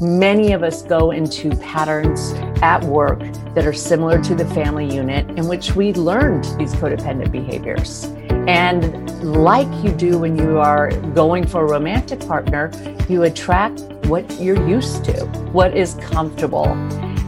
Many 0.00 0.54
of 0.54 0.62
us 0.62 0.80
go 0.80 1.10
into 1.10 1.50
patterns 1.56 2.32
at 2.62 2.82
work 2.84 3.18
that 3.54 3.66
are 3.66 3.74
similar 3.74 4.18
to 4.22 4.34
the 4.34 4.46
family 4.46 4.90
unit 4.90 5.28
in 5.38 5.46
which 5.46 5.76
we 5.76 5.92
learned 5.92 6.44
these 6.58 6.72
codependent 6.72 7.30
behaviors. 7.30 8.04
And 8.48 9.10
like 9.22 9.68
you 9.84 9.92
do 9.92 10.18
when 10.18 10.38
you 10.38 10.58
are 10.58 10.90
going 11.12 11.46
for 11.46 11.66
a 11.66 11.68
romantic 11.68 12.20
partner, 12.20 12.70
you 13.10 13.24
attract 13.24 13.80
what 14.06 14.40
you're 14.40 14.66
used 14.66 15.04
to, 15.04 15.26
what 15.52 15.76
is 15.76 15.92
comfortable. 15.96 16.68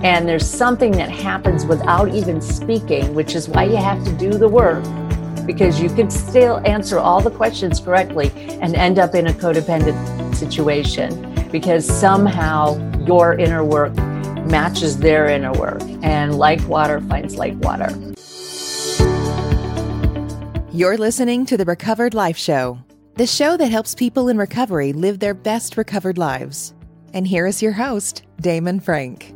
And 0.03 0.27
there's 0.27 0.49
something 0.49 0.93
that 0.93 1.11
happens 1.11 1.67
without 1.67 2.15
even 2.15 2.41
speaking, 2.41 3.13
which 3.13 3.35
is 3.35 3.51
why 3.51 3.65
you 3.65 3.77
have 3.77 4.03
to 4.07 4.13
do 4.15 4.31
the 4.31 4.49
work 4.49 4.83
because 5.45 5.79
you 5.79 5.91
can 5.91 6.09
still 6.09 6.63
answer 6.65 6.99
all 6.99 7.21
the 7.21 7.31
questions 7.31 7.81
correctly 7.81 8.31
and 8.63 8.75
end 8.77 8.99
up 8.99 9.15
in 9.15 9.27
a 9.27 9.33
codependent 9.35 10.35
situation 10.35 11.32
because 11.53 11.87
somehow 11.87 12.75
your 13.05 13.35
inner 13.35 13.63
work 13.63 13.95
matches 14.47 14.99
their 14.99 15.27
inner 15.27 15.53
work. 15.53 15.83
And 16.03 16.39
like 16.39 16.67
water 16.67 17.01
finds 17.03 17.37
like 17.37 17.55
water. 17.63 17.91
You're 20.73 20.97
listening 20.97 21.45
to 21.47 21.57
the 21.59 21.67
Recovered 21.67 22.15
Life 22.15 22.39
Show, 22.39 22.79
the 23.17 23.27
show 23.27 23.59
that 23.59 23.71
helps 23.71 23.95
people 23.95 24.29
in 24.29 24.39
recovery 24.39 24.95
live 24.95 25.19
their 25.19 25.35
best 25.35 25.77
recovered 25.77 26.17
lives. 26.17 26.73
And 27.13 27.27
here 27.27 27.47
is 27.47 27.61
your 27.61 27.73
host, 27.73 28.23
Damon 28.41 28.81
Frank. 28.81 29.35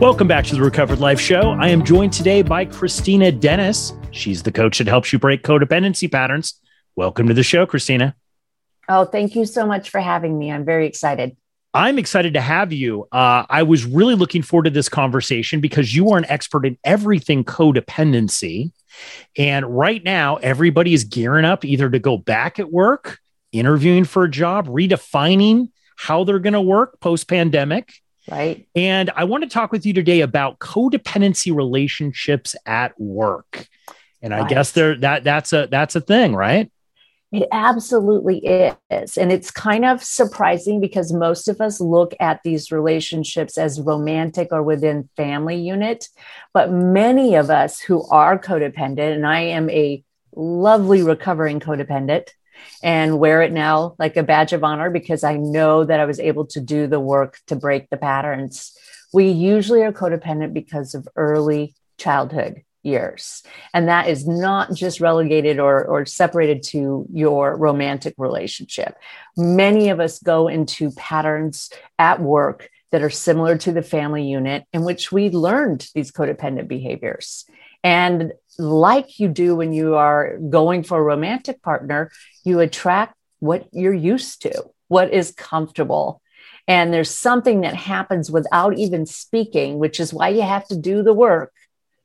Welcome 0.00 0.26
back 0.26 0.46
to 0.46 0.56
the 0.56 0.62
Recovered 0.62 0.98
Life 0.98 1.20
Show. 1.20 1.50
I 1.60 1.68
am 1.68 1.84
joined 1.84 2.12
today 2.12 2.42
by 2.42 2.66
Kristina 2.66 3.38
Dennis. 3.38 3.92
She's 4.10 4.42
the 4.42 4.50
coach 4.50 4.78
that 4.78 4.88
helps 4.88 5.12
you 5.12 5.20
break 5.20 5.44
codependency 5.44 6.10
patterns. 6.10 6.54
Welcome 6.96 7.28
to 7.28 7.34
the 7.34 7.44
show, 7.44 7.66
Kristina. 7.66 8.14
Oh, 8.90 9.04
thank 9.04 9.36
you 9.36 9.46
so 9.46 9.64
much 9.64 9.88
for 9.88 10.00
having 10.00 10.36
me. 10.36 10.50
I'm 10.50 10.64
very 10.64 10.84
excited. 10.84 11.36
I'm 11.72 11.96
excited 11.96 12.34
to 12.34 12.40
have 12.40 12.72
you. 12.72 13.06
Uh, 13.12 13.44
I 13.48 13.62
was 13.62 13.84
really 13.84 14.16
looking 14.16 14.42
forward 14.42 14.64
to 14.64 14.70
this 14.70 14.88
conversation 14.88 15.60
because 15.60 15.94
you 15.94 16.10
are 16.10 16.18
an 16.18 16.24
expert 16.28 16.66
in 16.66 16.76
everything 16.82 17.44
codependency. 17.44 18.72
And 19.38 19.64
right 19.64 20.02
now, 20.02 20.36
everybody 20.36 20.92
is 20.92 21.04
gearing 21.04 21.44
up 21.44 21.64
either 21.64 21.88
to 21.88 22.00
go 22.00 22.18
back 22.18 22.58
at 22.58 22.72
work, 22.72 23.20
interviewing 23.52 24.02
for 24.02 24.24
a 24.24 24.30
job, 24.30 24.66
redefining 24.66 25.70
how 25.96 26.24
they're 26.24 26.40
going 26.40 26.54
to 26.54 26.60
work 26.60 26.98
post 26.98 27.28
pandemic. 27.28 27.94
Right. 28.28 28.66
And 28.74 29.10
I 29.14 29.22
want 29.22 29.44
to 29.44 29.48
talk 29.48 29.70
with 29.70 29.86
you 29.86 29.92
today 29.92 30.22
about 30.22 30.58
codependency 30.58 31.54
relationships 31.54 32.56
at 32.66 33.00
work. 33.00 33.68
And 34.22 34.34
I 34.34 34.48
guess 34.48 34.72
there 34.72 34.96
that 34.98 35.24
that's 35.24 35.52
a 35.52 35.68
that's 35.70 35.96
a 35.96 36.00
thing, 36.00 36.34
right? 36.34 36.70
It 37.32 37.46
absolutely 37.52 38.38
is. 38.90 39.16
And 39.16 39.30
it's 39.30 39.52
kind 39.52 39.84
of 39.84 40.02
surprising 40.02 40.80
because 40.80 41.12
most 41.12 41.46
of 41.46 41.60
us 41.60 41.80
look 41.80 42.12
at 42.18 42.40
these 42.42 42.72
relationships 42.72 43.56
as 43.56 43.80
romantic 43.80 44.48
or 44.50 44.64
within 44.64 45.08
family 45.16 45.56
unit. 45.56 46.08
But 46.52 46.72
many 46.72 47.36
of 47.36 47.48
us 47.48 47.78
who 47.78 48.04
are 48.08 48.36
codependent, 48.36 49.14
and 49.14 49.26
I 49.26 49.42
am 49.42 49.70
a 49.70 50.02
lovely 50.34 51.02
recovering 51.02 51.60
codependent 51.60 52.30
and 52.82 53.20
wear 53.20 53.42
it 53.42 53.52
now 53.52 53.94
like 53.98 54.16
a 54.16 54.24
badge 54.24 54.52
of 54.52 54.64
honor 54.64 54.90
because 54.90 55.22
I 55.22 55.36
know 55.36 55.84
that 55.84 56.00
I 56.00 56.06
was 56.06 56.18
able 56.18 56.46
to 56.48 56.60
do 56.60 56.88
the 56.88 57.00
work 57.00 57.38
to 57.46 57.54
break 57.54 57.90
the 57.90 57.96
patterns. 57.96 58.76
We 59.12 59.30
usually 59.30 59.82
are 59.82 59.92
codependent 59.92 60.52
because 60.52 60.94
of 60.94 61.08
early 61.14 61.74
childhood 61.96 62.62
years. 62.82 63.42
And 63.74 63.88
that 63.88 64.08
is 64.08 64.26
not 64.26 64.74
just 64.74 65.00
relegated 65.00 65.58
or, 65.58 65.84
or 65.84 66.06
separated 66.06 66.62
to 66.64 67.06
your 67.12 67.56
romantic 67.56 68.14
relationship. 68.16 68.96
Many 69.36 69.90
of 69.90 70.00
us 70.00 70.18
go 70.18 70.48
into 70.48 70.90
patterns 70.92 71.70
at 71.98 72.20
work 72.20 72.68
that 72.92 73.02
are 73.02 73.10
similar 73.10 73.56
to 73.58 73.72
the 73.72 73.82
family 73.82 74.24
unit 74.24 74.64
in 74.72 74.84
which 74.84 75.12
we 75.12 75.30
learned 75.30 75.88
these 75.94 76.10
codependent 76.10 76.68
behaviors. 76.68 77.44
And 77.84 78.32
like 78.58 79.18
you 79.18 79.28
do 79.28 79.56
when 79.56 79.72
you 79.72 79.94
are 79.94 80.36
going 80.38 80.82
for 80.82 80.98
a 80.98 81.02
romantic 81.02 81.62
partner, 81.62 82.10
you 82.44 82.60
attract 82.60 83.14
what 83.38 83.68
you're 83.72 83.94
used 83.94 84.42
to, 84.42 84.64
what 84.88 85.12
is 85.12 85.32
comfortable. 85.32 86.20
And 86.68 86.92
there's 86.92 87.10
something 87.10 87.62
that 87.62 87.74
happens 87.74 88.30
without 88.30 88.76
even 88.78 89.06
speaking, 89.06 89.78
which 89.78 89.98
is 89.98 90.12
why 90.12 90.28
you 90.28 90.42
have 90.42 90.66
to 90.68 90.76
do 90.76 91.02
the 91.02 91.14
work 91.14 91.52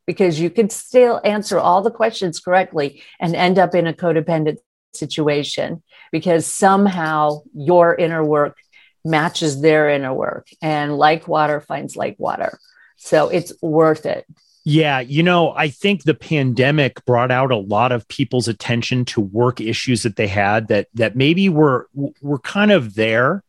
because 0.08 0.40
you 0.40 0.50
can 0.50 0.70
still 0.70 1.20
answer 1.24 1.60
all 1.60 1.82
the 1.82 1.92
questions 1.92 2.40
correctly 2.40 3.02
and 3.20 3.36
end 3.36 3.58
up 3.58 3.74
in 3.74 3.88
a 3.88 3.94
codependent 3.94 4.58
situation 4.94 5.84
because 6.12 6.46
somehow 6.46 7.42
your 7.54 7.96
inner 7.96 8.24
work 8.24 8.58
matches 9.04 9.62
their 9.62 9.90
inner 9.90 10.14
work 10.14 10.48
and 10.62 10.98
like 10.98 11.28
water 11.28 11.62
finds 11.62 11.96
like 11.96 12.16
water. 12.18 12.58
So 12.98 13.30
it's 13.30 13.54
worth 13.62 14.06
it. 14.06 14.26
Yeah, 14.68 15.00
you 15.00 15.22
know, 15.22 15.54
I 15.56 15.70
think 15.70 16.04
the 16.04 16.16
pandemic 16.16 17.06
brought 17.06 17.30
out 17.30 17.52
a 17.52 17.58
lot 17.58 17.92
of 17.92 18.08
people's 18.08 18.48
attention 18.48 19.06
to 19.06 19.22
work 19.22 19.62
issues 19.62 20.02
that 20.04 20.16
they 20.16 20.26
had 20.26 20.70
that 20.70 20.88
that 20.96 21.16
maybe 21.16 21.50
were 21.50 21.88
were 21.94 22.40
kind 22.40 22.72
of 22.72 22.96
there, 22.96 23.44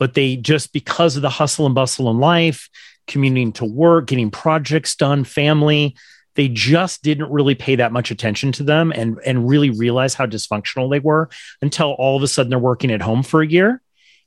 but 0.00 0.14
they 0.14 0.36
just 0.36 0.72
because 0.72 1.14
of 1.14 1.22
the 1.22 1.30
hustle 1.30 1.66
and 1.66 1.74
bustle 1.76 2.10
in 2.10 2.18
life, 2.18 2.68
commuting 3.06 3.52
to 3.52 3.64
work, 3.64 4.06
getting 4.06 4.30
projects 4.30 4.96
done, 4.96 5.24
family. 5.24 5.96
They 6.34 6.48
just 6.48 7.02
didn't 7.02 7.30
really 7.30 7.54
pay 7.54 7.76
that 7.76 7.92
much 7.92 8.10
attention 8.10 8.52
to 8.52 8.62
them 8.62 8.92
and, 8.94 9.18
and 9.24 9.48
really 9.48 9.70
realize 9.70 10.14
how 10.14 10.26
dysfunctional 10.26 10.90
they 10.90 10.98
were 10.98 11.30
until 11.62 11.92
all 11.92 12.16
of 12.16 12.22
a 12.22 12.28
sudden 12.28 12.50
they're 12.50 12.58
working 12.58 12.90
at 12.90 13.00
home 13.00 13.22
for 13.22 13.40
a 13.40 13.46
year 13.46 13.80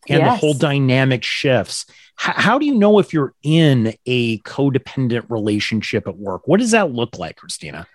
and 0.07 0.22
yes. 0.22 0.34
the 0.34 0.38
whole 0.38 0.53
dynamic 0.53 1.23
shifts. 1.23 1.85
H- 1.90 2.35
how 2.35 2.57
do 2.57 2.66
you 2.66 2.75
know 2.75 3.00
if 3.00 3.13
you're 3.13 3.34
in 3.44 3.94
a 4.06 4.40
codependent 4.40 5.29
relationship 5.29 6.07
at 6.07 6.17
work? 6.17 6.47
What 6.47 6.59
does 6.59 6.72
that 6.72 6.91
look 6.91 7.19
like, 7.19 7.38
Kristina? 7.38 7.85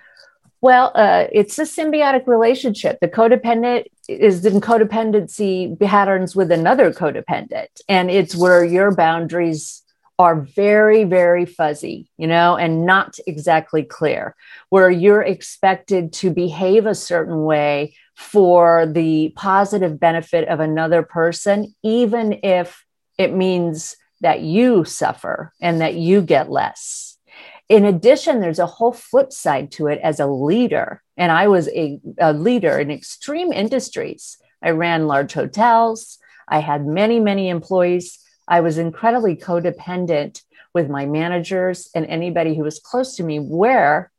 Well, 0.60 0.92
uh, 0.94 1.26
it's 1.30 1.58
a 1.58 1.64
symbiotic 1.64 2.26
relationship. 2.26 2.98
The 3.00 3.08
codependent 3.08 3.84
is 4.08 4.46
in 4.46 4.62
codependency 4.62 5.78
patterns 5.78 6.34
with 6.34 6.50
another 6.50 6.90
codependent, 6.90 7.68
and 7.86 8.10
it's 8.10 8.34
where 8.34 8.64
your 8.64 8.94
boundaries 8.94 9.83
are 10.18 10.40
very, 10.40 11.04
very 11.04 11.44
fuzzy, 11.44 12.08
you 12.16 12.26
know, 12.26 12.56
and 12.56 12.86
not 12.86 13.18
exactly 13.26 13.82
clear, 13.82 14.36
where 14.68 14.90
you're 14.90 15.22
expected 15.22 16.12
to 16.12 16.30
behave 16.30 16.86
a 16.86 16.94
certain 16.94 17.44
way 17.44 17.94
for 18.16 18.86
the 18.86 19.32
positive 19.34 19.98
benefit 19.98 20.48
of 20.48 20.60
another 20.60 21.02
person, 21.02 21.74
even 21.82 22.38
if 22.44 22.84
it 23.18 23.34
means 23.34 23.96
that 24.20 24.40
you 24.40 24.84
suffer 24.84 25.52
and 25.60 25.80
that 25.80 25.94
you 25.94 26.22
get 26.22 26.50
less. 26.50 27.18
In 27.68 27.84
addition, 27.84 28.40
there's 28.40 28.58
a 28.58 28.66
whole 28.66 28.92
flip 28.92 29.32
side 29.32 29.72
to 29.72 29.88
it 29.88 29.98
as 30.02 30.20
a 30.20 30.26
leader. 30.26 31.02
And 31.16 31.32
I 31.32 31.48
was 31.48 31.68
a, 31.68 31.98
a 32.18 32.32
leader 32.32 32.78
in 32.78 32.90
extreme 32.90 33.52
industries. 33.52 34.36
I 34.62 34.70
ran 34.70 35.06
large 35.06 35.32
hotels. 35.32 36.18
I 36.46 36.60
had 36.60 36.86
many, 36.86 37.20
many 37.20 37.48
employees 37.48 38.18
I 38.46 38.60
was 38.60 38.78
incredibly 38.78 39.36
codependent 39.36 40.42
with 40.74 40.90
my 40.90 41.06
managers 41.06 41.88
and 41.94 42.04
anybody 42.06 42.54
who 42.54 42.64
was 42.64 42.80
close 42.80 43.16
to 43.16 43.22
me, 43.22 43.38
where 43.38 44.10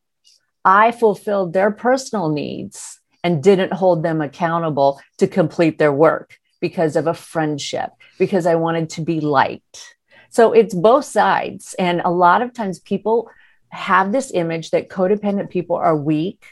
I 0.63 0.91
fulfilled 0.91 1.53
their 1.53 1.71
personal 1.71 2.29
needs 2.29 2.99
and 3.23 3.43
didn't 3.43 3.73
hold 3.73 4.03
them 4.03 4.21
accountable 4.21 4.99
to 5.17 5.27
complete 5.27 5.77
their 5.77 5.93
work 5.93 6.37
because 6.61 6.95
of 6.95 7.07
a 7.07 7.13
friendship, 7.13 7.91
because 8.17 8.45
I 8.45 8.55
wanted 8.55 8.89
to 8.91 9.01
be 9.01 9.19
liked. 9.19 9.95
So 10.29 10.53
it's 10.53 10.73
both 10.73 11.05
sides. 11.05 11.75
And 11.77 12.01
a 12.03 12.09
lot 12.09 12.41
of 12.41 12.53
times 12.53 12.79
people 12.79 13.29
have 13.69 14.11
this 14.11 14.31
image 14.33 14.71
that 14.71 14.89
codependent 14.89 15.49
people 15.49 15.75
are 15.75 15.95
weak, 15.95 16.45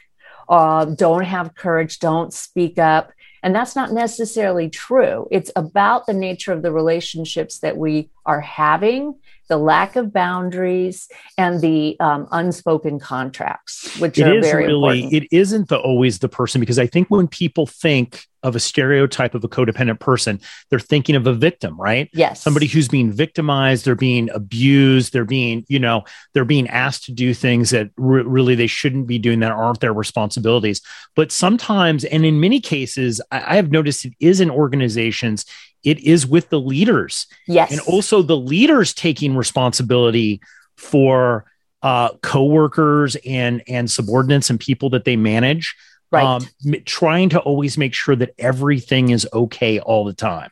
uh, 0.50 0.86
don't 0.86 1.24
have 1.24 1.56
courage, 1.56 2.00
don't 2.00 2.34
speak 2.34 2.78
up. 2.78 3.12
And 3.44 3.54
that's 3.54 3.76
not 3.76 3.92
necessarily 3.92 4.70
true. 4.70 5.28
It's 5.30 5.52
about 5.58 6.06
the 6.06 6.14
nature 6.14 6.54
of 6.54 6.62
the 6.62 6.72
relationships 6.72 7.60
that 7.60 7.78
we 7.78 8.10
are 8.25 8.42
having, 8.42 9.16
the 9.50 9.58
lack 9.58 9.96
of 9.96 10.14
boundaries, 10.14 11.10
and 11.38 11.62
the 11.62 11.98
um, 12.00 12.28
unspoken 12.31 13.00
contracts, 13.00 14.00
which 14.00 14.18
it 14.18 14.24
are 14.24 14.42
very 14.42 14.68
really, 14.68 15.02
important. 15.02 15.14
It 15.14 15.36
isn't 15.36 15.70
the, 15.70 15.78
always 15.78 16.20
the 16.20 16.30
person 16.30 16.60
because 16.60 16.80
I 16.80 16.88
think 16.88 17.10
when 17.10 17.28
people 17.28 17.68
think 17.68 18.25
of 18.44 18.56
a 18.56 18.60
stereotype 18.60 19.36
of 19.36 19.44
a 19.44 19.48
codependent 19.48 20.00
person, 20.00 20.40
they're 20.70 20.80
thinking 20.80 21.16
of 21.16 21.28
a 21.28 21.34
victim, 21.34 21.80
right? 21.80 22.10
Yes. 22.14 22.42
Somebody 22.42 22.68
who's 22.68 22.90
being 22.90 23.12
victimized, 23.12 23.86
they're 23.86 23.96
being 23.96 24.30
abused, 24.31 25.14
they're 25.14 25.24
being, 25.24 25.66
you 25.69 25.80
know, 25.80 26.04
they're 26.34 26.44
being 26.46 26.68
asked 26.68 27.06
to 27.06 27.14
do 27.14 27.34
things 27.34 27.69
that 27.69 27.90
re- 27.96 28.24
really 28.24 28.56
they 28.56 28.68
shouldn't 28.68 29.08
be 29.08 29.18
doing 29.18 29.40
that 29.40 29.52
aren't 29.52 29.80
their 29.80 29.94
responsibilities. 29.94 30.81
But 31.16 31.31
sometimes, 31.31 32.04
and 32.04 32.26
in 32.26 32.40
many 32.40 32.60
cases, 32.60 33.22
I, 33.31 33.54
I 33.54 33.56
have 33.56 33.72
noticed 33.72 34.06
it 34.06 34.14
is 34.19 34.42
in 34.42 34.50
organizations, 34.50 35.46
it 35.83 36.00
is 36.00 36.25
with 36.25 36.50
the 36.50 36.59
leaders. 36.59 37.27
Yes. 37.47 37.71
And 37.71 37.80
also 37.81 38.21
the 38.21 38.38
leaders 38.38 38.94
taking 38.94 39.35
responsibility 39.35 40.41
for 40.77 41.45
uh, 41.81 42.09
coworkers 42.21 43.18
and 43.25 43.62
and 43.68 43.91
subordinates 43.91 44.50
and 44.50 44.59
people 44.59 44.89
that 44.91 45.03
they 45.03 45.18
manage 45.18 45.75
right. 46.12 46.24
Um, 46.24 46.47
trying 46.85 47.30
to 47.30 47.39
always 47.39 47.77
make 47.77 47.94
sure 47.94 48.15
that 48.15 48.33
everything 48.38 49.09
is 49.09 49.27
okay 49.33 49.80
all 49.80 50.06
the 50.06 50.13
time. 50.13 50.51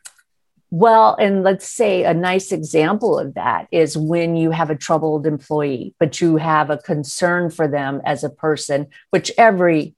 Well, 0.70 1.16
and 1.20 1.42
let's 1.42 1.68
say 1.68 2.04
a 2.04 2.14
nice 2.14 2.50
example 2.50 3.18
of 3.18 3.34
that 3.34 3.68
is 3.70 3.96
when 3.96 4.36
you 4.36 4.50
have 4.50 4.70
a 4.70 4.74
troubled 4.74 5.26
employee, 5.26 5.94
but 6.00 6.20
you 6.20 6.36
have 6.36 6.70
a 6.70 6.78
concern 6.78 7.50
for 7.50 7.68
them 7.68 8.00
as 8.04 8.24
a 8.24 8.30
person, 8.30 8.86
which 9.10 9.30
every 9.36 9.94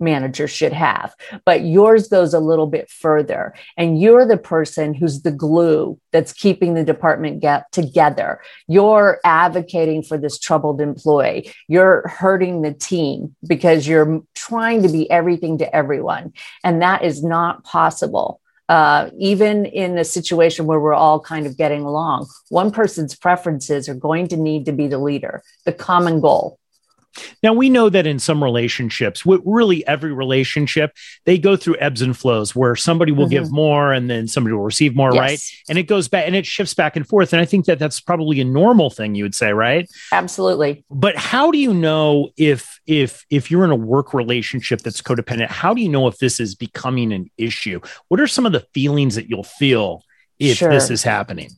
manager 0.00 0.48
should 0.48 0.72
have. 0.72 1.14
But 1.44 1.64
yours 1.64 2.08
goes 2.08 2.34
a 2.34 2.40
little 2.40 2.66
bit 2.66 2.90
further. 2.90 3.54
And 3.76 4.00
you're 4.00 4.26
the 4.26 4.36
person 4.36 4.94
who's 4.94 5.22
the 5.22 5.32
glue 5.32 5.98
that's 6.12 6.32
keeping 6.32 6.74
the 6.74 6.84
department 6.84 7.40
get 7.40 7.70
together. 7.72 8.40
You're 8.68 9.20
advocating 9.24 10.02
for 10.02 10.18
this 10.18 10.38
troubled 10.38 10.80
employee. 10.80 11.52
You're 11.68 12.08
hurting 12.08 12.62
the 12.62 12.74
team 12.74 13.34
because 13.46 13.86
you're 13.86 14.22
trying 14.34 14.82
to 14.82 14.88
be 14.88 15.10
everything 15.10 15.58
to 15.58 15.76
everyone. 15.76 16.32
And 16.62 16.82
that 16.82 17.04
is 17.04 17.22
not 17.22 17.64
possible 17.64 18.40
uh, 18.68 19.10
even 19.18 19.66
in 19.66 19.98
a 19.98 20.04
situation 20.04 20.66
where 20.66 20.80
we're 20.80 20.94
all 20.94 21.20
kind 21.20 21.46
of 21.46 21.56
getting 21.56 21.82
along, 21.82 22.26
one 22.48 22.70
person's 22.70 23.14
preferences 23.14 23.88
are 23.88 23.94
going 23.94 24.28
to 24.28 24.36
need 24.36 24.64
to 24.64 24.72
be 24.72 24.86
the 24.86 24.98
leader, 24.98 25.42
the 25.64 25.72
common 25.72 26.20
goal. 26.20 26.58
Now 27.42 27.52
we 27.52 27.68
know 27.68 27.88
that 27.88 28.06
in 28.06 28.18
some 28.18 28.42
relationships, 28.42 29.24
what 29.24 29.40
really 29.44 29.86
every 29.86 30.12
relationship, 30.12 30.92
they 31.24 31.38
go 31.38 31.56
through 31.56 31.76
ebbs 31.78 32.02
and 32.02 32.16
flows 32.16 32.54
where 32.54 32.76
somebody 32.76 33.12
will 33.12 33.24
mm-hmm. 33.24 33.44
give 33.44 33.52
more 33.52 33.92
and 33.92 34.10
then 34.10 34.28
somebody 34.28 34.54
will 34.54 34.64
receive 34.64 34.96
more, 34.96 35.12
yes. 35.12 35.20
right? 35.20 35.40
And 35.68 35.78
it 35.78 35.84
goes 35.84 36.08
back 36.08 36.26
and 36.26 36.36
it 36.36 36.46
shifts 36.46 36.74
back 36.74 36.96
and 36.96 37.06
forth. 37.06 37.32
And 37.32 37.40
I 37.40 37.44
think 37.44 37.66
that 37.66 37.78
that's 37.78 38.00
probably 38.00 38.40
a 38.40 38.44
normal 38.44 38.90
thing 38.90 39.14
you 39.14 39.24
would 39.24 39.34
say, 39.34 39.52
right? 39.52 39.88
Absolutely. 40.12 40.84
But 40.90 41.16
how 41.16 41.50
do 41.50 41.58
you 41.58 41.74
know 41.74 42.30
if 42.36 42.80
if 42.86 43.24
if 43.30 43.50
you're 43.50 43.64
in 43.64 43.70
a 43.70 43.76
work 43.76 44.14
relationship 44.14 44.80
that's 44.80 45.00
codependent? 45.00 45.48
How 45.48 45.74
do 45.74 45.82
you 45.82 45.88
know 45.88 46.06
if 46.08 46.18
this 46.18 46.40
is 46.40 46.54
becoming 46.54 47.12
an 47.12 47.30
issue? 47.38 47.80
What 48.08 48.20
are 48.20 48.26
some 48.26 48.46
of 48.46 48.52
the 48.52 48.66
feelings 48.74 49.14
that 49.14 49.28
you'll 49.28 49.44
feel 49.44 50.02
if 50.38 50.58
sure. 50.58 50.70
this 50.70 50.90
is 50.90 51.02
happening? 51.02 51.50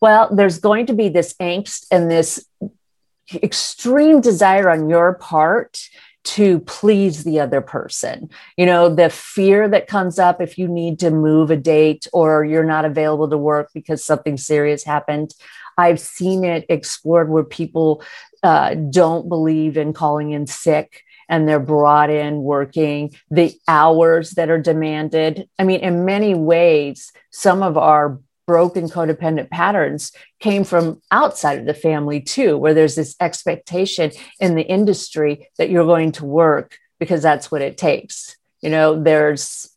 Well, 0.00 0.34
there's 0.34 0.58
going 0.58 0.86
to 0.86 0.94
be 0.94 1.08
this 1.08 1.34
angst 1.34 1.86
and 1.92 2.10
this 2.10 2.44
extreme 3.34 4.20
desire 4.20 4.70
on 4.70 4.88
your 4.88 5.14
part 5.14 5.88
to 6.24 6.60
please 6.60 7.24
the 7.24 7.40
other 7.40 7.60
person. 7.60 8.30
You 8.56 8.66
know, 8.66 8.94
the 8.94 9.10
fear 9.10 9.68
that 9.68 9.88
comes 9.88 10.18
up 10.18 10.40
if 10.40 10.56
you 10.56 10.68
need 10.68 11.00
to 11.00 11.10
move 11.10 11.50
a 11.50 11.56
date 11.56 12.06
or 12.12 12.44
you're 12.44 12.64
not 12.64 12.84
available 12.84 13.28
to 13.28 13.38
work 13.38 13.70
because 13.74 14.04
something 14.04 14.36
serious 14.36 14.84
happened. 14.84 15.34
I've 15.76 16.00
seen 16.00 16.44
it 16.44 16.66
explored 16.68 17.28
where 17.28 17.44
people 17.44 18.02
uh, 18.42 18.74
don't 18.74 19.28
believe 19.28 19.76
in 19.76 19.92
calling 19.92 20.30
in 20.30 20.46
sick 20.46 21.02
and 21.28 21.48
they're 21.48 21.58
brought 21.60 22.10
in 22.10 22.42
working 22.42 23.14
the 23.30 23.54
hours 23.66 24.32
that 24.32 24.50
are 24.50 24.60
demanded. 24.60 25.48
I 25.58 25.64
mean, 25.64 25.80
in 25.80 26.04
many 26.04 26.34
ways, 26.34 27.12
some 27.30 27.62
of 27.62 27.78
our 27.78 28.20
broken 28.52 28.86
codependent 28.86 29.48
patterns 29.48 30.12
came 30.38 30.62
from 30.62 31.00
outside 31.10 31.58
of 31.58 31.64
the 31.64 31.72
family 31.72 32.20
too 32.20 32.58
where 32.58 32.74
there's 32.74 32.96
this 32.96 33.16
expectation 33.18 34.10
in 34.40 34.54
the 34.56 34.68
industry 34.78 35.48
that 35.56 35.70
you're 35.70 35.86
going 35.86 36.12
to 36.12 36.26
work 36.26 36.76
because 37.00 37.22
that's 37.22 37.50
what 37.50 37.62
it 37.62 37.78
takes. 37.78 38.36
You 38.60 38.68
know 38.68 39.02
there's 39.02 39.70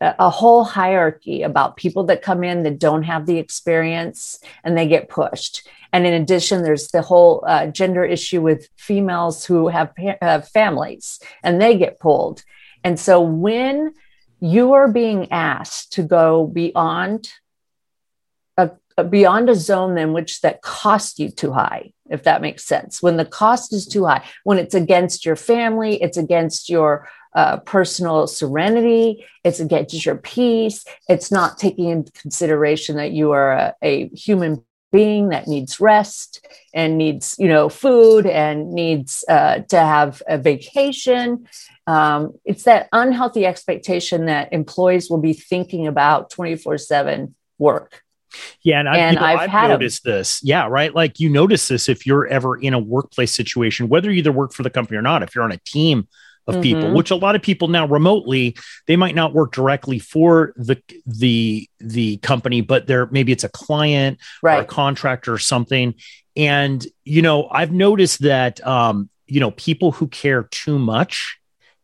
a 0.00 0.30
whole 0.30 0.64
hierarchy 0.64 1.42
about 1.42 1.76
people 1.76 2.04
that 2.04 2.22
come 2.22 2.42
in 2.42 2.62
that 2.62 2.78
don't 2.78 3.02
have 3.02 3.26
the 3.26 3.36
experience 3.36 4.38
and 4.64 4.74
they 4.74 4.88
get 4.88 5.10
pushed. 5.10 5.68
And 5.92 6.06
in 6.06 6.14
addition 6.14 6.62
there's 6.62 6.88
the 6.88 7.02
whole 7.02 7.44
uh, 7.46 7.66
gender 7.66 8.04
issue 8.04 8.40
with 8.40 8.70
females 8.76 9.44
who 9.44 9.68
have, 9.68 9.92
have 10.22 10.48
families 10.48 11.20
and 11.42 11.60
they 11.60 11.76
get 11.76 12.00
pulled. 12.00 12.42
And 12.82 12.98
so 12.98 13.20
when 13.20 13.92
you 14.40 14.72
are 14.72 14.88
being 14.88 15.30
asked 15.30 15.92
to 15.94 16.02
go 16.02 16.46
beyond 16.46 17.30
beyond 19.04 19.48
a 19.48 19.54
zone 19.54 19.98
in 19.98 20.12
which 20.12 20.40
that 20.40 20.62
cost 20.62 21.18
you 21.18 21.28
too 21.30 21.52
high 21.52 21.92
if 22.10 22.22
that 22.22 22.40
makes 22.40 22.64
sense. 22.64 23.02
When 23.02 23.18
the 23.18 23.24
cost 23.26 23.72
is 23.72 23.86
too 23.86 24.06
high 24.06 24.24
when 24.44 24.58
it's 24.58 24.74
against 24.74 25.24
your 25.24 25.36
family 25.36 26.02
it's 26.02 26.16
against 26.16 26.68
your 26.68 27.08
uh, 27.34 27.58
personal 27.58 28.26
serenity 28.26 29.24
it's 29.44 29.60
against 29.60 30.04
your 30.04 30.16
peace 30.16 30.84
it's 31.08 31.30
not 31.30 31.58
taking 31.58 31.88
into 31.88 32.10
consideration 32.12 32.96
that 32.96 33.12
you 33.12 33.32
are 33.32 33.52
a, 33.52 33.74
a 33.82 34.08
human 34.08 34.64
being 34.90 35.28
that 35.28 35.46
needs 35.46 35.80
rest 35.80 36.46
and 36.74 36.96
needs 36.96 37.36
you 37.38 37.48
know 37.48 37.68
food 37.68 38.26
and 38.26 38.72
needs 38.72 39.24
uh, 39.28 39.60
to 39.60 39.78
have 39.78 40.22
a 40.26 40.38
vacation. 40.38 41.46
Um, 41.86 42.34
it's 42.44 42.64
that 42.64 42.88
unhealthy 42.92 43.46
expectation 43.46 44.26
that 44.26 44.52
employees 44.52 45.10
will 45.10 45.20
be 45.20 45.32
thinking 45.32 45.86
about 45.86 46.30
24 46.30 46.78
7 46.78 47.34
work 47.58 48.02
yeah, 48.62 48.80
and, 48.80 48.88
and 48.88 49.18
I, 49.18 49.46
have 49.46 49.54
I've 49.54 49.70
noticed 49.70 50.04
them. 50.04 50.14
this. 50.14 50.40
Yeah, 50.42 50.66
right. 50.68 50.94
Like 50.94 51.20
you 51.20 51.28
notice 51.28 51.68
this 51.68 51.88
if 51.88 52.06
you're 52.06 52.26
ever 52.26 52.56
in 52.56 52.74
a 52.74 52.78
workplace 52.78 53.34
situation, 53.34 53.88
whether 53.88 54.10
you 54.10 54.18
either 54.18 54.32
work 54.32 54.52
for 54.52 54.62
the 54.62 54.70
company 54.70 54.98
or 54.98 55.02
not. 55.02 55.22
If 55.22 55.34
you're 55.34 55.44
on 55.44 55.52
a 55.52 55.58
team 55.58 56.08
of 56.46 56.54
mm-hmm. 56.54 56.62
people, 56.62 56.94
which 56.94 57.10
a 57.10 57.16
lot 57.16 57.36
of 57.36 57.42
people 57.42 57.68
now 57.68 57.86
remotely, 57.86 58.56
they 58.86 58.96
might 58.96 59.14
not 59.14 59.34
work 59.34 59.52
directly 59.52 59.98
for 59.98 60.54
the 60.56 60.80
the 61.06 61.68
the 61.78 62.16
company, 62.18 62.60
but 62.60 62.86
they're 62.86 63.06
maybe 63.06 63.32
it's 63.32 63.44
a 63.44 63.48
client 63.50 64.18
right. 64.42 64.58
or 64.58 64.62
a 64.62 64.66
contractor 64.66 65.32
or 65.32 65.38
something. 65.38 65.94
And 66.36 66.86
you 67.04 67.22
know, 67.22 67.48
I've 67.50 67.72
noticed 67.72 68.22
that 68.22 68.66
um, 68.66 69.10
you 69.26 69.40
know 69.40 69.50
people 69.52 69.92
who 69.92 70.08
care 70.08 70.44
too 70.44 70.78
much 70.78 71.38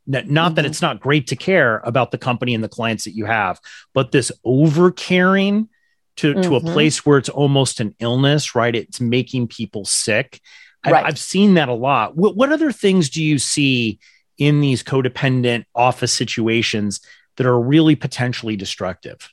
not 0.07 0.25
mm-hmm. 0.25 0.55
that 0.55 0.67
it's 0.67 0.83
not 0.83 1.01
great 1.01 1.29
to 1.29 1.37
care 1.37 1.81
about 1.85 2.11
the 2.11 2.19
company 2.19 2.55
and 2.55 2.63
the 2.63 2.69
clients 2.69 3.05
that 3.05 3.15
you 3.15 3.25
have, 3.25 3.59
but 3.95 4.13
this 4.13 4.31
over 4.45 4.91
caring 4.91 5.69
to, 6.17 6.33
mm-hmm. 6.33 6.43
to 6.43 6.57
a 6.57 6.61
mm-hmm. 6.61 6.73
place 6.73 7.05
where 7.05 7.19
it's 7.19 7.29
almost 7.29 7.81
an 7.81 7.95
illness, 7.99 8.55
right? 8.55 8.75
It's 8.75 9.01
making 9.01 9.49
people 9.49 9.85
sick. 9.85 10.41
Right. 10.87 11.05
I've, 11.05 11.19
seen 11.19 11.55
that 11.55 11.71
a 11.71 11.75
lot. 11.75 12.15
What, 12.15 12.37
what 12.37 12.53
other 12.53 12.71
things 12.71 13.09
do 13.09 13.23
you 13.23 13.39
see 13.39 13.99
in 14.37 14.61
these 14.61 14.83
codependent 14.83 15.65
office 15.75 16.13
situations 16.13 17.01
that 17.37 17.47
are 17.47 17.59
really 17.59 17.97
potentially 17.97 18.57
destructive? 18.57 19.33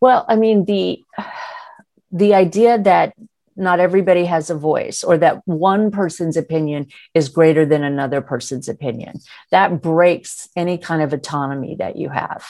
Well, 0.00 0.26
I 0.28 0.36
mean, 0.36 0.66
the 0.66 1.02
the 2.12 2.34
idea 2.34 2.78
that 2.78 3.14
not 3.56 3.80
everybody 3.80 4.24
has 4.24 4.50
a 4.50 4.54
voice 4.54 5.02
or 5.02 5.16
that 5.18 5.40
one 5.46 5.90
person's 5.90 6.36
opinion 6.36 6.88
is 7.14 7.28
greater 7.28 7.64
than 7.64 7.82
another 7.82 8.20
person's 8.20 8.68
opinion 8.68 9.20
that 9.50 9.80
breaks 9.80 10.48
any 10.56 10.76
kind 10.76 11.02
of 11.02 11.12
autonomy 11.12 11.76
that 11.76 11.96
you 11.96 12.08
have 12.08 12.44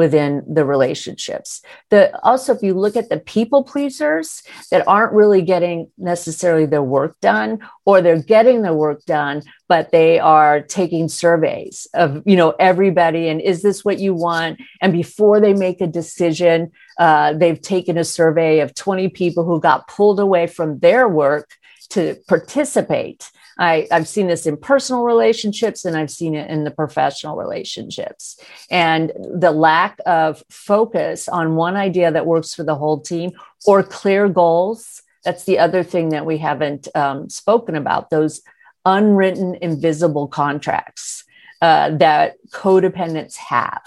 within 0.00 0.42
the 0.48 0.64
relationships. 0.64 1.60
The 1.90 2.18
also, 2.24 2.54
if 2.54 2.62
you 2.62 2.72
look 2.72 2.96
at 2.96 3.10
the 3.10 3.18
people 3.18 3.62
pleasers 3.62 4.42
that 4.70 4.88
aren't 4.88 5.12
really 5.12 5.42
getting 5.42 5.90
necessarily 5.98 6.64
their 6.64 6.82
work 6.82 7.20
done, 7.20 7.58
or 7.84 8.00
they're 8.00 8.22
getting 8.22 8.62
their 8.62 8.72
work 8.72 9.04
done, 9.04 9.42
but 9.68 9.90
they 9.90 10.18
are 10.18 10.62
taking 10.62 11.06
surveys 11.10 11.86
of 11.92 12.22
you 12.24 12.34
know 12.34 12.54
everybody 12.58 13.28
and 13.28 13.42
is 13.42 13.60
this 13.60 13.84
what 13.84 13.98
you 13.98 14.14
want? 14.14 14.58
And 14.80 14.90
before 14.90 15.38
they 15.38 15.52
make 15.52 15.82
a 15.82 15.86
decision, 15.86 16.72
uh, 16.98 17.34
they've 17.34 17.60
taken 17.60 17.98
a 17.98 18.04
survey 18.04 18.60
of 18.60 18.74
20 18.74 19.10
people 19.10 19.44
who 19.44 19.60
got 19.60 19.86
pulled 19.86 20.18
away 20.18 20.46
from 20.46 20.78
their 20.78 21.10
work 21.10 21.50
to 21.90 22.16
participate 22.26 23.30
I, 23.60 23.86
I've 23.92 24.08
seen 24.08 24.26
this 24.26 24.46
in 24.46 24.56
personal 24.56 25.04
relationships 25.04 25.84
and 25.84 25.96
I've 25.96 26.10
seen 26.10 26.34
it 26.34 26.50
in 26.50 26.64
the 26.64 26.70
professional 26.70 27.36
relationships. 27.36 28.40
And 28.70 29.12
the 29.16 29.52
lack 29.52 29.98
of 30.06 30.42
focus 30.50 31.28
on 31.28 31.56
one 31.56 31.76
idea 31.76 32.10
that 32.10 32.26
works 32.26 32.54
for 32.54 32.64
the 32.64 32.74
whole 32.74 33.00
team 33.00 33.32
or 33.66 33.82
clear 33.82 34.28
goals. 34.28 35.02
That's 35.24 35.44
the 35.44 35.58
other 35.58 35.82
thing 35.82 36.08
that 36.08 36.24
we 36.24 36.38
haven't 36.38 36.88
um, 36.94 37.28
spoken 37.28 37.76
about 37.76 38.08
those 38.08 38.40
unwritten, 38.86 39.56
invisible 39.60 40.26
contracts 40.26 41.24
uh, 41.60 41.90
that 41.98 42.36
codependents 42.50 43.36
have 43.36 43.82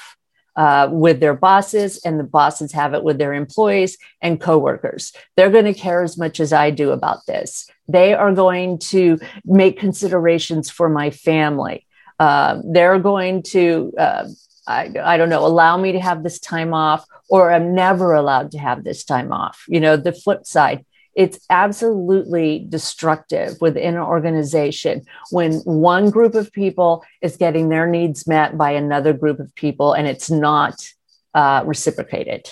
uh, 0.56 0.88
with 0.92 1.20
their 1.20 1.34
bosses, 1.34 2.00
and 2.06 2.20
the 2.20 2.24
bosses 2.24 2.72
have 2.72 2.94
it 2.94 3.04
with 3.04 3.18
their 3.18 3.34
employees 3.34 3.98
and 4.22 4.40
coworkers. 4.40 5.14
They're 5.36 5.50
going 5.50 5.66
to 5.66 5.74
care 5.74 6.04
as 6.04 6.18
much 6.18 6.40
as 6.40 6.54
I 6.54 6.70
do 6.70 6.92
about 6.92 7.26
this. 7.26 7.70
They 7.88 8.14
are 8.14 8.34
going 8.34 8.80
to 8.80 9.20
make 9.46 9.80
considerations 9.80 10.70
for 10.70 10.90
my 10.90 11.10
family. 11.10 11.86
Uh, 12.20 12.62
they're 12.64 13.00
going 13.00 13.44
to, 13.44 13.92
uh, 13.98 14.28
I, 14.68 14.92
I 15.04 15.18
don't 15.18 15.30
know, 15.30 15.46
allow 15.46 15.78
me 15.78 15.94
to 15.94 16.00
have 16.00 16.24
this 16.24 16.40
time 16.40 16.74
off, 16.74 17.06
or 17.30 17.52
I'm 17.52 17.74
never 17.74 18.14
allowed 18.14 18.52
to 18.52 18.60
have 18.60 18.84
this 18.84 19.04
time 19.04 19.34
off. 19.34 19.66
You 19.68 19.80
know, 19.80 19.98
the 19.98 20.14
flip 20.14 20.46
side 20.46 20.86
it's 21.16 21.40
absolutely 21.50 22.66
destructive 22.70 23.60
within 23.62 23.96
an 23.96 24.02
organization 24.02 25.04
when 25.32 25.54
one 25.60 26.10
group 26.10 26.36
of 26.36 26.52
people 26.52 27.04
is 27.22 27.38
getting 27.38 27.70
their 27.70 27.88
needs 27.88 28.28
met 28.28 28.58
by 28.58 28.72
another 28.72 29.14
group 29.14 29.40
of 29.40 29.54
people 29.56 29.94
and 29.94 30.08
it's 30.08 30.30
not 30.30 30.88
uh, 31.34 31.64
reciprocated. 31.66 32.48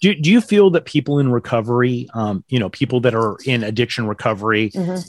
Do, 0.00 0.14
do 0.14 0.30
you 0.30 0.40
feel 0.40 0.70
that 0.70 0.84
people 0.84 1.18
in 1.18 1.30
recovery, 1.30 2.08
um, 2.12 2.44
you 2.48 2.58
know, 2.58 2.68
people 2.68 3.00
that 3.00 3.14
are 3.14 3.36
in 3.46 3.62
addiction 3.62 4.06
recovery, 4.06 4.70
mm-hmm 4.70 5.00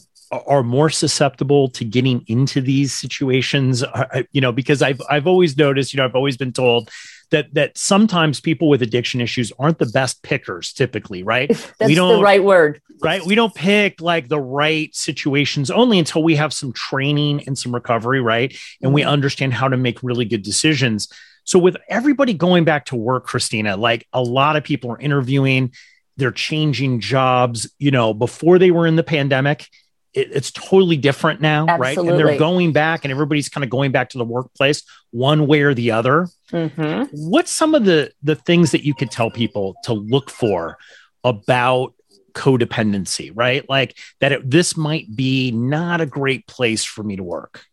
are 0.46 0.64
more 0.64 0.90
susceptible 0.90 1.70
to 1.70 1.86
getting 1.86 2.24
into 2.28 2.62
these 2.62 2.94
situations 2.94 3.84
you 4.32 4.42
know 4.42 4.52
because 4.52 4.82
i've 4.82 5.02
i've 5.10 5.28
always 5.28 5.58
noticed 5.58 5.94
you 5.94 5.98
know 5.98 6.06
i've 6.06 6.16
always 6.16 6.38
been 6.38 6.54
told 6.54 6.90
that 7.34 7.54
that 7.56 7.78
sometimes 7.78 8.40
people 8.40 8.70
with 8.70 8.82
addiction 8.82 9.20
issues 9.20 9.52
aren't 9.58 9.80
the 9.80 9.88
best 9.88 10.22
pickers 10.22 10.72
typically, 10.72 11.24
right? 11.24 11.50
That's 11.80 11.90
we 11.90 11.96
don't, 11.96 12.18
the 12.18 12.24
right 12.24 12.44
word. 12.44 12.80
Right? 13.02 13.26
We 13.26 13.36
don't 13.36 13.54
pick 13.54 14.00
like 14.00 14.30
the 14.30 14.40
right 14.40 14.96
situations 14.96 15.70
only 15.70 16.00
until 16.00 16.24
we 16.24 16.36
have 16.36 16.54
some 16.54 16.72
training 16.72 17.44
and 17.48 17.58
some 17.58 17.74
recovery, 17.74 18.22
right? 18.22 18.52
And 18.82 18.90
mm-hmm. 18.90 18.94
we 18.94 19.04
understand 19.04 19.54
how 19.54 19.68
to 19.68 19.76
make 19.76 20.04
really 20.04 20.26
good 20.26 20.44
decisions. 20.44 21.10
So 21.44 21.60
with 21.60 21.76
everybody 21.90 22.34
going 22.34 22.66
back 22.66 22.86
to 22.86 22.96
work, 22.96 23.28
Kristina, 23.28 23.78
like 23.78 24.08
a 24.14 24.22
lot 24.22 24.56
of 24.56 24.64
people 24.64 24.92
are 24.92 25.00
interviewing, 25.00 25.74
they're 26.18 26.32
changing 26.32 27.00
jobs, 27.00 27.70
you 27.80 27.90
know, 27.90 28.14
before 28.14 28.60
they 28.60 28.70
were 28.70 28.86
in 28.86 28.96
the 28.96 29.04
pandemic 29.04 29.68
it, 30.14 30.30
it's 30.32 30.52
totally 30.52 30.98
different 30.98 31.42
now, 31.42 31.66
Absolutely. 31.68 32.12
right? 32.12 32.20
And 32.20 32.20
they're 32.20 32.38
going 32.38 32.72
back, 32.72 33.04
and 33.04 33.12
everybody's 33.12 33.50
kind 33.50 33.64
of 33.64 33.70
going 33.70 33.92
back 33.92 34.10
to 34.10 34.18
the 34.18 34.26
workplace 34.26 34.84
one 35.12 35.48
way 35.48 35.62
or 35.62 35.74
the 35.74 35.92
other. 35.92 36.28
Mm-hmm. 36.52 37.06
What's 37.12 37.52
some 37.52 37.76
of 37.76 37.86
the 37.86 38.12
the 38.22 38.36
things 38.36 38.72
that 38.72 38.86
you 38.86 38.94
could 38.94 39.12
tell 39.12 39.32
people 39.32 39.76
to 39.84 39.94
look 39.94 40.30
for 40.30 40.78
about 41.24 41.94
codependency, 42.34 43.32
right? 43.34 43.68
Like 43.70 43.98
that 44.20 44.32
it, 44.32 44.50
this 44.50 44.76
might 44.76 45.16
be 45.16 45.52
not 45.52 46.02
a 46.02 46.06
great 46.06 46.48
place 46.48 46.84
for 46.84 47.04
me 47.04 47.16
to 47.16 47.24
work. 47.24 47.66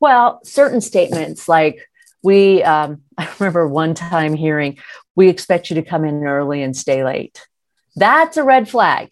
Well, 0.00 0.40
certain 0.44 0.80
statements 0.80 1.48
like 1.48 1.88
we, 2.22 2.62
um, 2.62 3.02
I 3.18 3.30
remember 3.38 3.68
one 3.68 3.94
time 3.94 4.34
hearing, 4.34 4.78
we 5.14 5.28
expect 5.28 5.70
you 5.70 5.76
to 5.76 5.82
come 5.82 6.04
in 6.04 6.24
early 6.24 6.62
and 6.62 6.76
stay 6.76 7.04
late. 7.04 7.46
That's 7.96 8.36
a 8.36 8.42
red 8.42 8.68
flag 8.68 9.10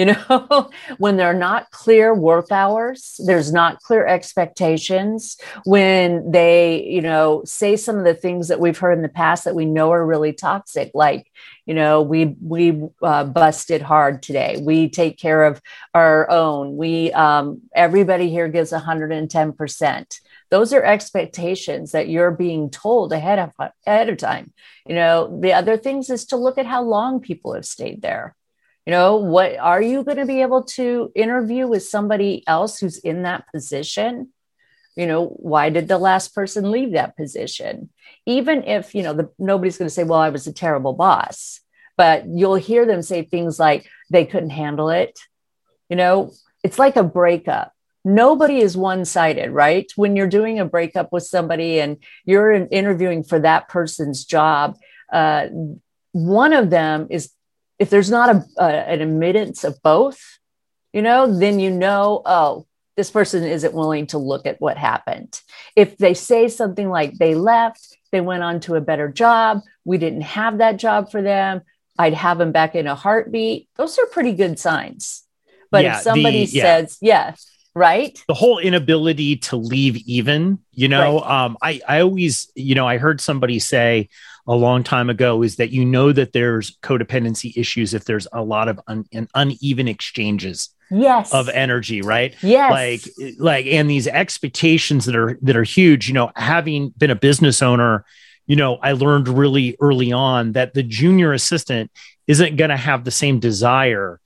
you 0.00 0.06
know 0.06 0.70
when 0.98 1.16
there 1.18 1.30
are 1.30 1.34
not 1.34 1.70
clear 1.70 2.14
work 2.14 2.50
hours 2.50 3.20
there's 3.26 3.52
not 3.52 3.80
clear 3.80 4.06
expectations 4.06 5.36
when 5.64 6.30
they 6.30 6.82
you 6.84 7.02
know 7.02 7.42
say 7.44 7.76
some 7.76 7.98
of 7.98 8.04
the 8.04 8.14
things 8.14 8.48
that 8.48 8.60
we've 8.60 8.78
heard 8.78 8.96
in 8.96 9.02
the 9.02 9.08
past 9.08 9.44
that 9.44 9.54
we 9.54 9.66
know 9.66 9.92
are 9.92 10.06
really 10.06 10.32
toxic 10.32 10.90
like 10.94 11.30
you 11.66 11.74
know 11.74 12.00
we 12.00 12.36
we 12.42 12.82
uh, 13.02 13.24
busted 13.24 13.82
hard 13.82 14.22
today. 14.22 14.60
We 14.60 14.88
take 14.88 15.18
care 15.18 15.44
of 15.44 15.60
our 15.94 16.28
own. 16.30 16.76
We 16.76 17.12
um, 17.12 17.62
everybody 17.74 18.30
here 18.30 18.48
gives 18.48 18.72
110% 18.72 20.20
those 20.50 20.72
are 20.72 20.82
expectations 20.82 21.92
that 21.92 22.08
you're 22.08 22.32
being 22.32 22.70
told 22.70 23.12
ahead 23.12 23.38
of 23.38 23.52
ahead 23.86 24.08
of 24.08 24.18
time. 24.18 24.52
You 24.86 24.94
know 24.96 25.40
the 25.40 25.52
other 25.52 25.76
things 25.76 26.10
is 26.10 26.24
to 26.26 26.36
look 26.36 26.58
at 26.58 26.66
how 26.66 26.82
long 26.82 27.20
people 27.20 27.54
have 27.54 27.66
stayed 27.66 28.02
there 28.02 28.34
you 28.90 28.96
know 28.96 29.18
what 29.18 29.56
are 29.56 29.80
you 29.80 30.02
going 30.02 30.16
to 30.16 30.26
be 30.26 30.42
able 30.42 30.64
to 30.64 31.12
interview 31.14 31.68
with 31.68 31.84
somebody 31.84 32.42
else 32.48 32.80
who's 32.80 32.98
in 32.98 33.22
that 33.22 33.44
position? 33.52 34.30
You 34.96 35.06
know 35.06 35.26
why 35.26 35.70
did 35.70 35.86
the 35.86 35.96
last 35.96 36.34
person 36.34 36.72
leave 36.72 36.94
that 36.94 37.16
position? 37.16 37.90
Even 38.26 38.64
if 38.64 38.92
you 38.92 39.04
know 39.04 39.12
the, 39.12 39.30
nobody's 39.38 39.78
going 39.78 39.86
to 39.86 39.94
say 39.94 40.02
well 40.02 40.18
i 40.18 40.30
was 40.30 40.48
a 40.48 40.52
terrible 40.52 40.92
boss 40.92 41.60
but 41.96 42.26
you'll 42.26 42.56
hear 42.56 42.84
them 42.84 43.00
say 43.00 43.22
things 43.22 43.60
like 43.60 43.86
they 44.10 44.24
couldn't 44.24 44.50
handle 44.50 44.90
it. 44.90 45.20
You 45.88 45.94
know 45.94 46.32
it's 46.64 46.80
like 46.80 46.96
a 46.96 47.04
breakup. 47.04 47.72
Nobody 48.04 48.58
is 48.58 48.76
one-sided 48.76 49.52
right? 49.52 49.88
When 49.94 50.16
you're 50.16 50.36
doing 50.38 50.58
a 50.58 50.64
breakup 50.64 51.12
with 51.12 51.22
somebody 51.22 51.78
and 51.78 51.98
you're 52.24 52.50
interviewing 52.50 53.22
for 53.22 53.38
that 53.38 53.68
person's 53.68 54.24
job 54.24 54.76
uh, 55.12 55.46
one 56.12 56.52
of 56.52 56.70
them 56.70 57.06
is 57.08 57.30
if 57.80 57.88
there's 57.88 58.10
not 58.10 58.36
a, 58.36 58.46
a, 58.58 58.64
an 58.64 59.00
admittance 59.00 59.64
of 59.64 59.82
both, 59.82 60.38
you 60.92 61.00
know, 61.02 61.38
then 61.38 61.58
you 61.58 61.70
know, 61.70 62.22
oh, 62.26 62.66
this 62.96 63.10
person 63.10 63.42
isn't 63.42 63.72
willing 63.72 64.06
to 64.08 64.18
look 64.18 64.46
at 64.46 64.60
what 64.60 64.76
happened. 64.76 65.40
If 65.74 65.96
they 65.96 66.12
say 66.12 66.48
something 66.48 66.90
like 66.90 67.16
they 67.16 67.34
left, 67.34 67.96
they 68.12 68.20
went 68.20 68.42
on 68.42 68.60
to 68.60 68.74
a 68.74 68.80
better 68.80 69.08
job, 69.08 69.62
we 69.84 69.96
didn't 69.96 70.20
have 70.20 70.58
that 70.58 70.76
job 70.76 71.10
for 71.10 71.22
them, 71.22 71.62
I'd 71.98 72.14
have 72.14 72.38
them 72.38 72.52
back 72.52 72.74
in 72.74 72.86
a 72.86 72.94
heartbeat. 72.94 73.68
Those 73.76 73.98
are 73.98 74.06
pretty 74.06 74.34
good 74.34 74.58
signs. 74.58 75.22
But 75.70 75.84
yeah, 75.84 75.96
if 75.96 76.02
somebody 76.02 76.46
the, 76.46 76.52
yeah. 76.52 76.62
says, 76.62 76.98
yes, 77.00 77.50
right 77.74 78.22
the 78.26 78.34
whole 78.34 78.58
inability 78.58 79.36
to 79.36 79.56
leave 79.56 79.96
even 79.98 80.58
you 80.72 80.88
know 80.88 81.20
right. 81.20 81.44
um 81.44 81.56
i 81.62 81.80
i 81.88 82.00
always 82.00 82.50
you 82.56 82.74
know 82.74 82.84
i 82.84 82.98
heard 82.98 83.20
somebody 83.20 83.60
say 83.60 84.08
a 84.46 84.54
long 84.54 84.82
time 84.82 85.10
ago 85.10 85.42
is 85.42 85.56
that 85.56 85.70
you 85.70 85.84
know 85.84 86.12
that 86.12 86.32
there's 86.32 86.76
codependency 86.78 87.56
issues 87.56 87.94
if 87.94 88.04
there's 88.04 88.26
a 88.32 88.42
lot 88.42 88.68
of 88.68 88.80
un, 88.86 89.04
uneven 89.34 89.88
exchanges 89.88 90.70
yes. 90.90 91.32
of 91.32 91.48
energy 91.48 92.02
right? 92.02 92.34
Yes. 92.42 92.70
Like 92.70 93.38
like 93.38 93.66
and 93.66 93.88
these 93.88 94.08
expectations 94.08 95.06
that 95.06 95.16
are 95.16 95.38
that 95.42 95.56
are 95.56 95.64
huge 95.64 96.08
you 96.08 96.14
know 96.14 96.30
having 96.36 96.90
been 96.90 97.10
a 97.10 97.14
business 97.14 97.62
owner 97.62 98.04
you 98.46 98.56
know 98.56 98.76
i 98.82 98.92
learned 98.92 99.28
really 99.28 99.76
early 99.80 100.12
on 100.12 100.52
that 100.52 100.74
the 100.74 100.82
junior 100.82 101.32
assistant 101.32 101.90
isn't 102.26 102.56
going 102.56 102.70
to 102.70 102.76
have 102.76 103.04
the 103.04 103.10
same 103.10 103.38
desire 103.38 104.20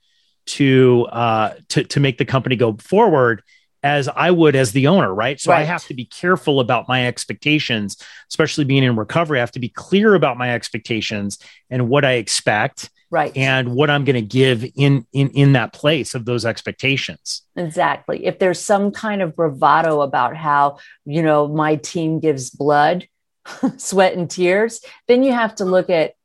to 0.47 1.07
uh 1.11 1.53
to 1.69 1.83
to 1.83 1.99
make 1.99 2.17
the 2.17 2.25
company 2.25 2.55
go 2.55 2.73
forward 2.77 3.43
as 3.85 4.09
I 4.09 4.31
would 4.31 4.55
as 4.55 4.71
the 4.71 4.87
owner, 4.87 5.13
right? 5.13 5.39
So 5.39 5.51
right. 5.51 5.61
I 5.61 5.63
have 5.63 5.85
to 5.85 5.93
be 5.93 6.05
careful 6.05 6.59
about 6.59 6.87
my 6.87 7.05
expectations, 7.05 7.97
especially 8.29 8.65
being 8.65 8.83
in 8.83 8.95
recovery. 8.95 9.37
I 9.37 9.41
have 9.41 9.51
to 9.51 9.59
be 9.59 9.69
clear 9.69 10.15
about 10.15 10.39
my 10.39 10.55
expectations 10.55 11.37
and 11.69 11.87
what 11.87 12.03
I 12.03 12.13
expect, 12.13 12.89
right? 13.11 13.31
And 13.37 13.75
what 13.75 13.91
I'm 13.91 14.03
going 14.03 14.15
to 14.15 14.23
give 14.23 14.65
in 14.75 15.05
in 15.13 15.29
in 15.29 15.53
that 15.53 15.71
place 15.71 16.15
of 16.15 16.25
those 16.25 16.45
expectations. 16.45 17.43
Exactly. 17.55 18.25
If 18.25 18.39
there's 18.39 18.59
some 18.59 18.89
kind 18.89 19.21
of 19.21 19.35
bravado 19.35 20.01
about 20.01 20.35
how 20.35 20.79
you 21.05 21.21
know 21.21 21.47
my 21.47 21.75
team 21.75 22.19
gives 22.19 22.49
blood, 22.49 23.07
sweat, 23.77 24.15
and 24.15 24.27
tears, 24.27 24.81
then 25.07 25.23
you 25.23 25.31
have 25.31 25.53
to 25.55 25.65
look 25.65 25.91
at 25.91 26.15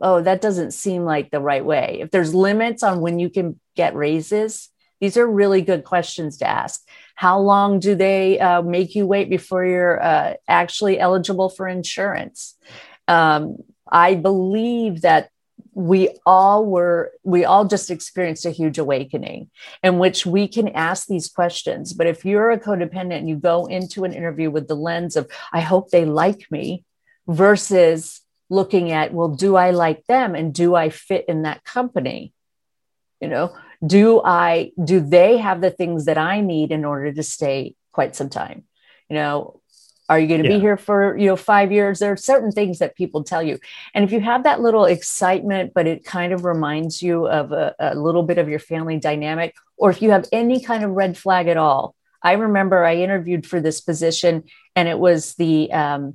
oh 0.00 0.22
that 0.22 0.40
doesn't 0.40 0.70
seem 0.70 1.04
like 1.04 1.30
the 1.30 1.40
right 1.40 1.64
way. 1.64 1.98
If 2.00 2.10
there's 2.10 2.34
limits 2.34 2.82
on 2.82 3.02
when 3.02 3.18
you 3.18 3.28
can 3.28 3.60
get 3.76 3.94
raises 3.94 4.70
these 5.02 5.16
are 5.16 5.26
really 5.26 5.62
good 5.62 5.82
questions 5.82 6.36
to 6.38 6.48
ask. 6.48 6.80
How 7.14 7.38
long 7.38 7.80
do 7.80 7.94
they 7.94 8.38
uh, 8.40 8.62
make 8.62 8.94
you 8.94 9.06
wait 9.06 9.30
before 9.30 9.64
you're 9.64 10.02
uh, 10.02 10.34
actually 10.48 10.98
eligible 10.98 11.48
for 11.48 11.68
insurance? 11.68 12.56
Um, 13.08 13.58
I 13.90 14.14
believe 14.14 15.02
that 15.02 15.28
we 15.74 16.10
all 16.26 16.66
were 16.66 17.12
we 17.22 17.44
all 17.44 17.64
just 17.64 17.90
experienced 17.90 18.44
a 18.44 18.50
huge 18.50 18.78
awakening 18.78 19.50
in 19.82 19.98
which 19.98 20.26
we 20.26 20.46
can 20.46 20.68
ask 20.68 21.06
these 21.06 21.28
questions 21.28 21.94
but 21.94 22.06
if 22.06 22.24
you're 22.24 22.50
a 22.50 22.60
codependent 22.60 23.18
and 23.18 23.28
you 23.28 23.36
go 23.36 23.66
into 23.66 24.04
an 24.04 24.12
interview 24.12 24.50
with 24.50 24.68
the 24.68 24.74
lens 24.74 25.16
of 25.16 25.30
i 25.52 25.60
hope 25.60 25.90
they 25.90 26.04
like 26.04 26.46
me 26.50 26.84
versus 27.26 28.20
looking 28.50 28.92
at 28.92 29.14
well 29.14 29.28
do 29.28 29.56
i 29.56 29.70
like 29.70 30.04
them 30.06 30.34
and 30.34 30.52
do 30.52 30.74
i 30.74 30.90
fit 30.90 31.24
in 31.26 31.42
that 31.42 31.64
company 31.64 32.34
you 33.20 33.28
know 33.28 33.56
do 33.84 34.20
i 34.24 34.70
do 34.82 35.00
they 35.00 35.38
have 35.38 35.60
the 35.60 35.70
things 35.70 36.04
that 36.04 36.18
i 36.18 36.40
need 36.40 36.70
in 36.70 36.84
order 36.84 37.12
to 37.12 37.22
stay 37.22 37.74
quite 37.92 38.16
some 38.16 38.28
time? 38.28 38.64
You 39.08 39.16
know 39.16 39.58
are 40.08 40.18
you 40.18 40.26
going 40.26 40.42
to 40.42 40.48
yeah. 40.48 40.56
be 40.56 40.60
here 40.60 40.76
for 40.76 41.16
you 41.16 41.26
know 41.26 41.36
five 41.36 41.72
years? 41.72 41.98
There 41.98 42.12
are 42.12 42.16
certain 42.16 42.52
things 42.52 42.80
that 42.80 42.96
people 42.96 43.24
tell 43.24 43.42
you. 43.42 43.58
And 43.94 44.04
if 44.04 44.12
you 44.12 44.20
have 44.20 44.44
that 44.44 44.60
little 44.60 44.84
excitement 44.84 45.72
but 45.74 45.86
it 45.86 46.04
kind 46.04 46.32
of 46.32 46.44
reminds 46.44 47.02
you 47.02 47.26
of 47.26 47.52
a, 47.52 47.74
a 47.78 47.94
little 47.94 48.22
bit 48.22 48.38
of 48.38 48.48
your 48.48 48.58
family 48.58 48.98
dynamic 48.98 49.54
or 49.76 49.90
if 49.90 50.02
you 50.02 50.10
have 50.10 50.26
any 50.32 50.60
kind 50.60 50.84
of 50.84 50.90
red 50.90 51.16
flag 51.18 51.48
at 51.48 51.56
all 51.56 51.94
i 52.22 52.32
remember 52.32 52.84
i 52.84 52.94
interviewed 52.96 53.46
for 53.46 53.60
this 53.60 53.80
position 53.80 54.44
and 54.76 54.88
it 54.88 54.98
was 54.98 55.34
the 55.34 55.72
um, 55.72 56.14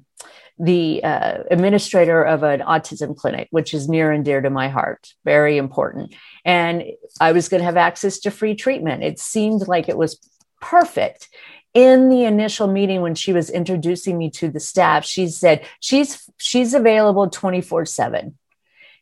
the 0.59 1.03
uh, 1.03 1.43
administrator 1.51 2.23
of 2.23 2.43
an 2.43 2.61
autism 2.61 3.15
clinic, 3.15 3.47
which 3.51 3.73
is 3.73 3.87
near 3.87 4.11
and 4.11 4.25
dear 4.25 4.41
to 4.41 4.49
my 4.49 4.69
heart, 4.69 5.13
very 5.23 5.57
important. 5.57 6.15
And 6.43 6.83
I 7.21 7.31
was 7.31 7.47
going 7.49 7.59
to 7.59 7.65
have 7.65 7.77
access 7.77 8.19
to 8.19 8.31
free 8.31 8.55
treatment. 8.55 9.03
It 9.03 9.19
seemed 9.19 9.67
like 9.67 9.87
it 9.87 9.97
was 9.97 10.19
perfect. 10.59 11.29
In 11.73 12.09
the 12.09 12.23
initial 12.23 12.67
meeting, 12.67 13.01
when 13.01 13.13
she 13.13 13.33
was 13.33 13.49
introducing 13.51 14.17
me 14.17 14.31
to 14.31 14.49
the 14.49 14.59
staff, 14.59 15.05
she 15.05 15.27
said 15.27 15.65
she's 15.79 16.27
she's 16.37 16.73
available 16.73 17.29
twenty 17.29 17.61
four 17.61 17.85
seven, 17.85 18.37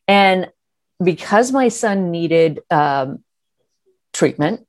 and 0.07 0.50
because 1.01 1.53
my 1.53 1.69
son 1.69 2.12
needed 2.12 2.59
um, 2.69 3.24
treatment, 4.12 4.67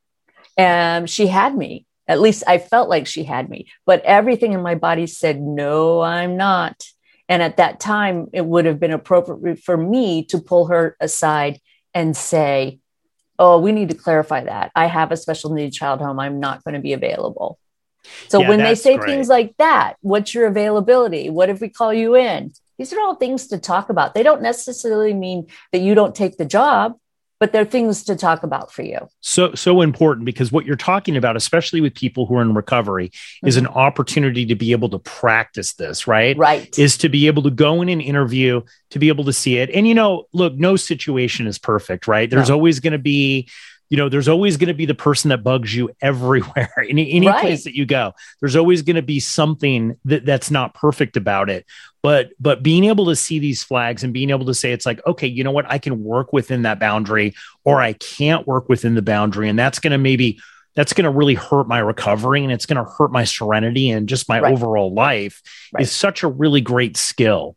um, 0.58 1.06
she 1.06 1.26
had 1.26 1.56
me 1.56 1.85
at 2.08 2.20
least 2.20 2.44
I 2.46 2.58
felt 2.58 2.88
like 2.88 3.06
she 3.06 3.24
had 3.24 3.48
me, 3.48 3.68
but 3.84 4.02
everything 4.04 4.52
in 4.52 4.62
my 4.62 4.74
body 4.74 5.06
said, 5.06 5.40
no, 5.40 6.00
I'm 6.00 6.36
not. 6.36 6.84
And 7.28 7.42
at 7.42 7.56
that 7.56 7.80
time, 7.80 8.28
it 8.32 8.44
would 8.46 8.66
have 8.66 8.78
been 8.78 8.92
appropriate 8.92 9.58
for 9.60 9.76
me 9.76 10.24
to 10.26 10.38
pull 10.38 10.66
her 10.66 10.96
aside 11.00 11.60
and 11.94 12.16
say, 12.16 12.78
Oh, 13.38 13.58
we 13.58 13.72
need 13.72 13.90
to 13.90 13.94
clarify 13.94 14.44
that. 14.44 14.72
I 14.74 14.86
have 14.86 15.12
a 15.12 15.16
special 15.16 15.52
needs 15.52 15.76
child 15.76 16.00
home. 16.00 16.18
I'm 16.18 16.40
not 16.40 16.64
going 16.64 16.72
to 16.72 16.80
be 16.80 16.94
available. 16.94 17.58
So 18.28 18.40
yeah, 18.40 18.48
when 18.48 18.58
they 18.60 18.74
say 18.74 18.96
great. 18.96 19.10
things 19.10 19.28
like 19.28 19.54
that, 19.58 19.96
what's 20.00 20.32
your 20.32 20.46
availability? 20.46 21.28
What 21.28 21.50
if 21.50 21.60
we 21.60 21.68
call 21.68 21.92
you 21.92 22.16
in? 22.16 22.52
These 22.78 22.92
are 22.92 23.00
all 23.00 23.16
things 23.16 23.48
to 23.48 23.58
talk 23.58 23.90
about. 23.90 24.14
They 24.14 24.22
don't 24.22 24.42
necessarily 24.42 25.12
mean 25.12 25.48
that 25.72 25.80
you 25.80 25.94
don't 25.94 26.14
take 26.14 26.38
the 26.38 26.44
job. 26.44 26.94
But 27.38 27.52
they're 27.52 27.64
things 27.64 28.04
to 28.04 28.16
talk 28.16 28.42
about 28.42 28.72
for 28.72 28.82
you. 28.82 29.08
So 29.20 29.54
so 29.54 29.82
important 29.82 30.24
because 30.24 30.50
what 30.50 30.64
you're 30.64 30.76
talking 30.76 31.16
about, 31.16 31.36
especially 31.36 31.80
with 31.80 31.94
people 31.94 32.26
who 32.26 32.36
are 32.36 32.42
in 32.42 32.54
recovery, 32.54 33.08
mm-hmm. 33.08 33.46
is 33.46 33.56
an 33.56 33.66
opportunity 33.66 34.46
to 34.46 34.54
be 34.54 34.72
able 34.72 34.88
to 34.90 34.98
practice 34.98 35.74
this, 35.74 36.06
right? 36.06 36.36
Right. 36.36 36.76
Is 36.78 36.96
to 36.98 37.08
be 37.08 37.26
able 37.26 37.42
to 37.42 37.50
go 37.50 37.82
in 37.82 37.88
an 37.88 38.00
interview, 38.00 38.62
to 38.90 38.98
be 38.98 39.08
able 39.08 39.24
to 39.24 39.32
see 39.32 39.58
it. 39.58 39.70
And 39.70 39.86
you 39.86 39.94
know, 39.94 40.24
look, 40.32 40.54
no 40.54 40.76
situation 40.76 41.46
is 41.46 41.58
perfect, 41.58 42.08
right? 42.08 42.28
There's 42.28 42.48
no. 42.48 42.54
always 42.54 42.80
going 42.80 42.92
to 42.92 42.98
be 42.98 43.48
you 43.88 43.96
know, 43.96 44.08
there's 44.08 44.28
always 44.28 44.56
going 44.56 44.68
to 44.68 44.74
be 44.74 44.86
the 44.86 44.94
person 44.94 45.28
that 45.28 45.44
bugs 45.44 45.74
you 45.74 45.90
everywhere, 46.00 46.72
any, 46.78 47.12
any 47.12 47.28
right. 47.28 47.40
place 47.40 47.64
that 47.64 47.76
you 47.76 47.86
go. 47.86 48.12
There's 48.40 48.56
always 48.56 48.82
going 48.82 48.96
to 48.96 49.02
be 49.02 49.20
something 49.20 49.96
that, 50.04 50.24
that's 50.24 50.50
not 50.50 50.74
perfect 50.74 51.16
about 51.16 51.50
it 51.50 51.66
but 52.06 52.30
but 52.38 52.62
being 52.62 52.84
able 52.84 53.06
to 53.06 53.16
see 53.16 53.40
these 53.40 53.64
flags 53.64 54.04
and 54.04 54.12
being 54.12 54.30
able 54.30 54.46
to 54.46 54.54
say 54.54 54.70
it's 54.70 54.86
like 54.86 55.04
okay 55.08 55.26
you 55.26 55.42
know 55.42 55.50
what 55.50 55.68
i 55.68 55.76
can 55.76 56.04
work 56.04 56.32
within 56.32 56.62
that 56.62 56.78
boundary 56.78 57.34
or 57.64 57.80
i 57.80 57.92
can't 57.94 58.46
work 58.46 58.68
within 58.68 58.94
the 58.94 59.02
boundary 59.02 59.48
and 59.48 59.58
that's 59.58 59.80
going 59.80 59.90
to 59.90 59.98
maybe 59.98 60.38
that's 60.76 60.92
going 60.92 61.02
to 61.02 61.10
really 61.10 61.34
hurt 61.34 61.66
my 61.66 61.80
recovery 61.80 62.44
and 62.44 62.52
it's 62.52 62.64
going 62.64 62.76
to 62.76 62.88
hurt 62.88 63.10
my 63.10 63.24
serenity 63.24 63.90
and 63.90 64.08
just 64.08 64.28
my 64.28 64.38
right. 64.38 64.52
overall 64.52 64.94
life 64.94 65.42
right. 65.72 65.82
is 65.82 65.90
such 65.90 66.22
a 66.22 66.28
really 66.28 66.60
great 66.60 66.96
skill 66.96 67.56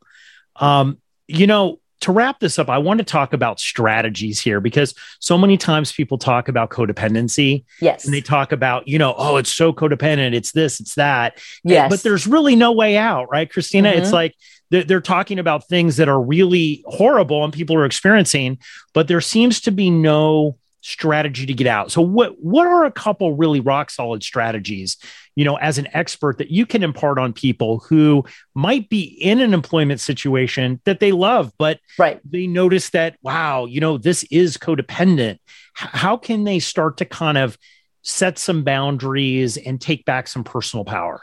um 0.55 0.97
you 1.27 1.45
know 1.45 1.79
to 2.01 2.11
wrap 2.11 2.39
this 2.39 2.57
up, 2.57 2.69
I 2.69 2.77
want 2.77 2.99
to 2.99 3.03
talk 3.03 3.33
about 3.33 3.59
strategies 3.59 4.39
here 4.39 4.61
because 4.61 4.93
so 5.19 5.37
many 5.37 5.57
times 5.57 5.91
people 5.91 6.17
talk 6.17 6.47
about 6.47 6.69
codependency. 6.69 7.65
Yes. 7.81 8.05
And 8.05 8.13
they 8.13 8.21
talk 8.21 8.51
about, 8.51 8.87
you 8.87 8.97
know, 8.97 9.13
oh, 9.17 9.37
it's 9.37 9.53
so 9.53 9.73
codependent, 9.73 10.33
it's 10.33 10.51
this, 10.51 10.79
it's 10.79 10.95
that. 10.95 11.39
Yes. 11.63 11.89
But 11.89 12.03
there's 12.03 12.25
really 12.25 12.55
no 12.55 12.71
way 12.71 12.97
out, 12.97 13.27
right, 13.29 13.51
Kristina? 13.51 13.91
Mm-hmm. 13.91 14.01
It's 14.01 14.13
like 14.13 14.35
they're, 14.69 14.83
they're 14.83 15.01
talking 15.01 15.39
about 15.39 15.67
things 15.67 15.97
that 15.97 16.07
are 16.07 16.21
really 16.21 16.83
horrible 16.87 17.43
and 17.43 17.51
people 17.51 17.75
are 17.75 17.85
experiencing, 17.85 18.59
but 18.93 19.07
there 19.07 19.21
seems 19.21 19.59
to 19.61 19.71
be 19.71 19.89
no 19.89 20.57
strategy 20.81 21.45
to 21.45 21.53
get 21.53 21.67
out. 21.67 21.91
So 21.91 22.01
what 22.01 22.41
what 22.41 22.67
are 22.67 22.85
a 22.85 22.91
couple 22.91 23.35
really 23.35 23.59
rock 23.59 23.89
solid 23.89 24.23
strategies, 24.23 24.97
you 25.35 25.45
know, 25.45 25.55
as 25.55 25.77
an 25.77 25.87
expert 25.93 26.37
that 26.37 26.51
you 26.51 26.65
can 26.65 26.83
impart 26.83 27.19
on 27.19 27.33
people 27.33 27.79
who 27.79 28.23
might 28.53 28.89
be 28.89 29.03
in 29.03 29.39
an 29.41 29.53
employment 29.53 29.99
situation 29.99 30.81
that 30.85 30.99
they 30.99 31.11
love 31.11 31.51
but 31.57 31.79
right. 31.97 32.19
they 32.29 32.47
notice 32.47 32.89
that 32.91 33.17
wow, 33.21 33.65
you 33.65 33.79
know, 33.79 33.97
this 33.97 34.23
is 34.31 34.57
codependent. 34.57 35.39
H- 35.81 35.89
how 35.91 36.17
can 36.17 36.43
they 36.43 36.59
start 36.59 36.97
to 36.97 37.05
kind 37.05 37.37
of 37.37 37.57
set 38.01 38.37
some 38.37 38.63
boundaries 38.63 39.57
and 39.57 39.79
take 39.79 40.05
back 40.05 40.27
some 40.27 40.43
personal 40.43 40.85
power? 40.85 41.21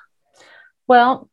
Well, 0.87 1.29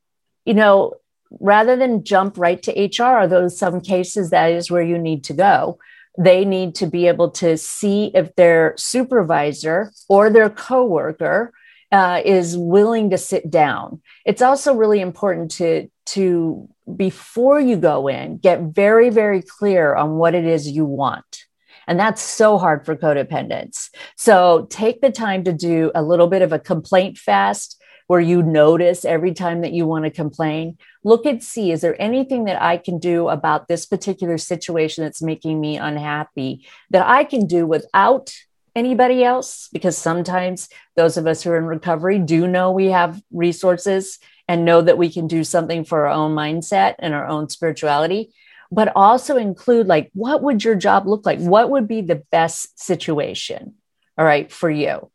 you 0.46 0.54
know, 0.54 0.94
rather 1.40 1.76
than 1.76 2.04
jump 2.04 2.38
right 2.38 2.62
to 2.64 2.72
HR, 2.72 3.04
are 3.04 3.28
those 3.28 3.58
some 3.58 3.82
cases 3.82 4.30
that 4.30 4.52
is 4.52 4.72
where 4.72 4.82
you 4.82 4.98
need 4.98 5.24
to 5.26 5.34
go 5.34 5.78
they 6.18 6.46
need 6.46 6.76
to 6.76 6.88
be 6.88 7.08
able 7.08 7.32
to 7.32 7.58
see 7.58 8.12
if 8.14 8.36
their 8.36 8.76
supervisor 8.78 9.92
or 10.08 10.30
their 10.30 10.50
coworker 10.50 11.54
uh, 11.92 12.22
is 12.26 12.58
willing 12.58 13.10
to 13.12 13.18
sit 13.18 13.50
down. 13.50 14.02
It's 14.26 14.42
also 14.42 14.74
really 14.74 15.00
important 15.00 15.52
to 15.52 15.90
to 16.06 16.68
before 16.98 17.60
you 17.60 17.78
go 17.78 18.08
in, 18.08 18.38
get 18.38 18.62
very 18.62 19.10
very 19.10 19.42
clear 19.42 19.96
on 19.96 20.16
what 20.16 20.36
it 20.36 20.46
is 20.46 20.70
you 20.70 20.86
want. 20.86 21.46
And 21.88 22.00
that's 22.00 22.22
so 22.22 22.58
hard 22.58 22.86
for 22.86 22.96
codependents. 22.96 23.90
So 24.16 24.68
take 24.70 25.02
the 25.02 25.12
time 25.12 25.44
to 25.44 25.54
do 25.54 25.92
a 25.94 26.02
little 26.02 26.28
bit 26.28 26.42
of 26.42 26.54
a 26.54 26.60
complaint 26.60 27.18
fast 27.18 27.82
where 28.08 28.22
you 28.22 28.42
notice 28.42 29.06
every 29.06 29.34
time 29.34 29.62
that 29.62 29.74
you 29.74 29.86
want 29.86 30.06
to 30.06 30.12
complain. 30.12 30.78
Look 31.04 31.26
and 31.26 31.44
see 31.44 31.72
is 31.72 31.82
there 31.82 32.02
anything 32.02 32.46
that 32.46 32.62
I 32.62 32.78
can 32.78 33.00
do 33.00 33.30
about 33.30 33.68
this 33.68 33.86
particular 33.86 34.38
situation 34.38 35.04
that's 35.04 35.22
making 35.22 35.60
me 35.60 35.78
unhappy 35.78 36.66
that 36.92 37.08
I 37.08 37.24
can 37.24 37.46
do 37.46 37.66
without 37.66 38.34
anybody 38.76 39.24
else? 39.24 39.70
Because 39.74 39.98
sometimes 39.98 40.70
those 40.96 41.18
of 41.18 41.28
us 41.28 41.44
who 41.44 41.52
are 41.52 41.58
in 41.58 41.66
recovery 41.66 42.20
do 42.20 42.48
know 42.48 42.72
we 42.72 42.88
have 42.88 43.22
resources 43.32 44.20
and 44.48 44.66
know 44.66 44.82
that 44.82 44.98
we 44.98 45.12
can 45.12 45.28
do 45.28 45.44
something 45.44 45.84
for 45.84 46.06
our 46.06 46.14
own 46.14 46.36
mindset 46.36 46.96
and 47.00 47.14
our 47.14 47.28
own 47.28 47.50
spirituality 47.50 48.34
but 48.74 48.92
also 48.96 49.38
include 49.38 49.86
like 49.86 50.10
what 50.14 50.42
would 50.42 50.64
your 50.64 50.76
job 50.76 51.08
look 51.08 51.26
like 51.26 51.40
what 51.40 51.70
would 51.70 51.88
be 51.88 52.02
the 52.02 52.24
best 52.32 52.80
situation 52.80 53.76
all 54.18 54.26
right 54.26 54.52
for 54.52 54.70
you 54.70 55.12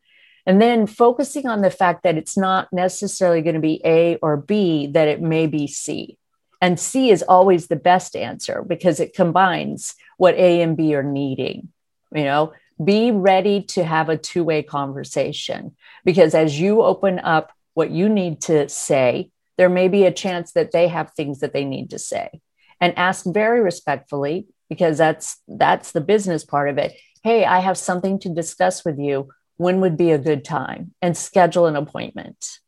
and 0.48 0.62
then 0.62 0.86
focusing 0.86 1.46
on 1.46 1.60
the 1.60 1.70
fact 1.70 2.04
that 2.04 2.16
it's 2.16 2.34
not 2.34 2.72
necessarily 2.72 3.42
going 3.42 3.54
to 3.54 3.60
be 3.60 3.82
A 3.84 4.16
or 4.16 4.38
B, 4.38 4.86
that 4.86 5.06
it 5.06 5.20
may 5.20 5.46
be 5.46 5.66
C. 5.66 6.16
And 6.62 6.80
C 6.80 7.10
is 7.10 7.22
always 7.22 7.66
the 7.66 7.76
best 7.76 8.16
answer 8.16 8.64
because 8.66 8.98
it 8.98 9.14
combines 9.14 9.94
what 10.16 10.34
A 10.36 10.62
and 10.62 10.74
B 10.74 10.94
are 10.94 11.02
needing. 11.02 11.68
You 12.14 12.24
know, 12.24 12.54
be 12.82 13.10
ready 13.10 13.62
to 13.64 13.84
have 13.84 14.08
a 14.08 14.16
two 14.16 14.42
way 14.42 14.62
conversation 14.62 15.76
because 16.02 16.34
as 16.34 16.58
you 16.58 16.82
open 16.82 17.18
up 17.18 17.52
what 17.74 17.90
you 17.90 18.08
need 18.08 18.40
to 18.42 18.70
say, 18.70 19.30
there 19.58 19.68
may 19.68 19.88
be 19.88 20.04
a 20.04 20.12
chance 20.12 20.52
that 20.52 20.72
they 20.72 20.88
have 20.88 21.12
things 21.12 21.40
that 21.40 21.52
they 21.52 21.66
need 21.66 21.90
to 21.90 21.98
say 21.98 22.40
and 22.80 22.96
ask 22.96 23.26
very 23.26 23.60
respectfully 23.60 24.46
because 24.70 24.96
that's 24.96 25.36
that's 25.46 25.92
the 25.92 26.00
business 26.00 26.44
part 26.44 26.68
of 26.68 26.78
it 26.78 26.94
hey 27.22 27.44
i 27.44 27.58
have 27.58 27.76
something 27.76 28.18
to 28.18 28.28
discuss 28.28 28.84
with 28.84 28.98
you 28.98 29.28
when 29.58 29.80
would 29.80 29.96
be 29.96 30.12
a 30.12 30.18
good 30.18 30.44
time 30.44 30.94
and 31.02 31.16
schedule 31.16 31.66
an 31.66 31.76
appointment. 31.76 32.58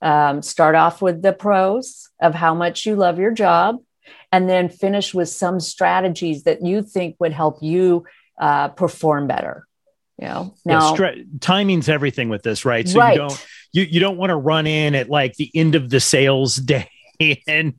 Um, 0.00 0.40
start 0.42 0.74
off 0.74 1.02
with 1.02 1.20
the 1.20 1.32
pros 1.32 2.08
of 2.20 2.34
how 2.34 2.54
much 2.54 2.86
you 2.86 2.96
love 2.96 3.18
your 3.18 3.32
job, 3.32 3.76
and 4.32 4.48
then 4.48 4.68
finish 4.68 5.12
with 5.12 5.28
some 5.28 5.60
strategies 5.60 6.44
that 6.44 6.64
you 6.64 6.82
think 6.82 7.16
would 7.18 7.32
help 7.32 7.62
you 7.62 8.04
uh, 8.38 8.68
perform 8.68 9.26
better. 9.26 9.66
You 10.18 10.28
know, 10.28 10.54
now 10.64 10.88
yeah, 10.88 10.94
stra- 10.94 11.24
timing's 11.40 11.88
everything 11.88 12.28
with 12.28 12.42
this, 12.42 12.64
right? 12.64 12.88
So 12.88 12.98
right. 12.98 13.12
you 13.12 13.18
don't 13.18 13.46
you 13.72 13.82
you 13.84 14.00
don't 14.00 14.16
want 14.16 14.30
to 14.30 14.36
run 14.36 14.66
in 14.66 14.94
at 14.94 15.10
like 15.10 15.34
the 15.34 15.50
end 15.54 15.74
of 15.74 15.90
the 15.90 16.00
sales 16.00 16.56
day 16.56 16.88
and 17.20 17.74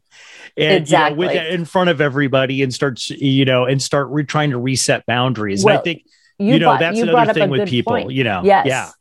and 0.58 0.82
exactly. 0.82 1.27
you 1.27 1.34
know, 1.34 1.39
with 1.39 1.53
in 1.53 1.65
front 1.65 1.89
of 1.89 2.01
everybody 2.01 2.62
and 2.63 2.73
start 2.73 3.08
you 3.10 3.45
know 3.45 3.65
and 3.65 3.82
start 3.82 4.10
re- 4.10 4.23
trying 4.23 4.51
to 4.51 4.58
reset 4.58 5.06
boundaries. 5.06 5.63
Well, 5.63 5.75
and 5.75 5.80
I 5.80 5.84
think 5.84 6.03
you, 6.39 6.54
you 6.54 6.60
know 6.60 6.67
brought, 6.67 6.80
that's 6.80 6.97
you 6.97 7.04
another 7.04 7.34
thing 7.34 7.50
with 7.50 7.67
people 7.67 7.93
point. 7.93 8.12
you 8.12 8.23
know 8.23 8.41
yes. 8.43 8.65
yeah. 8.67 8.91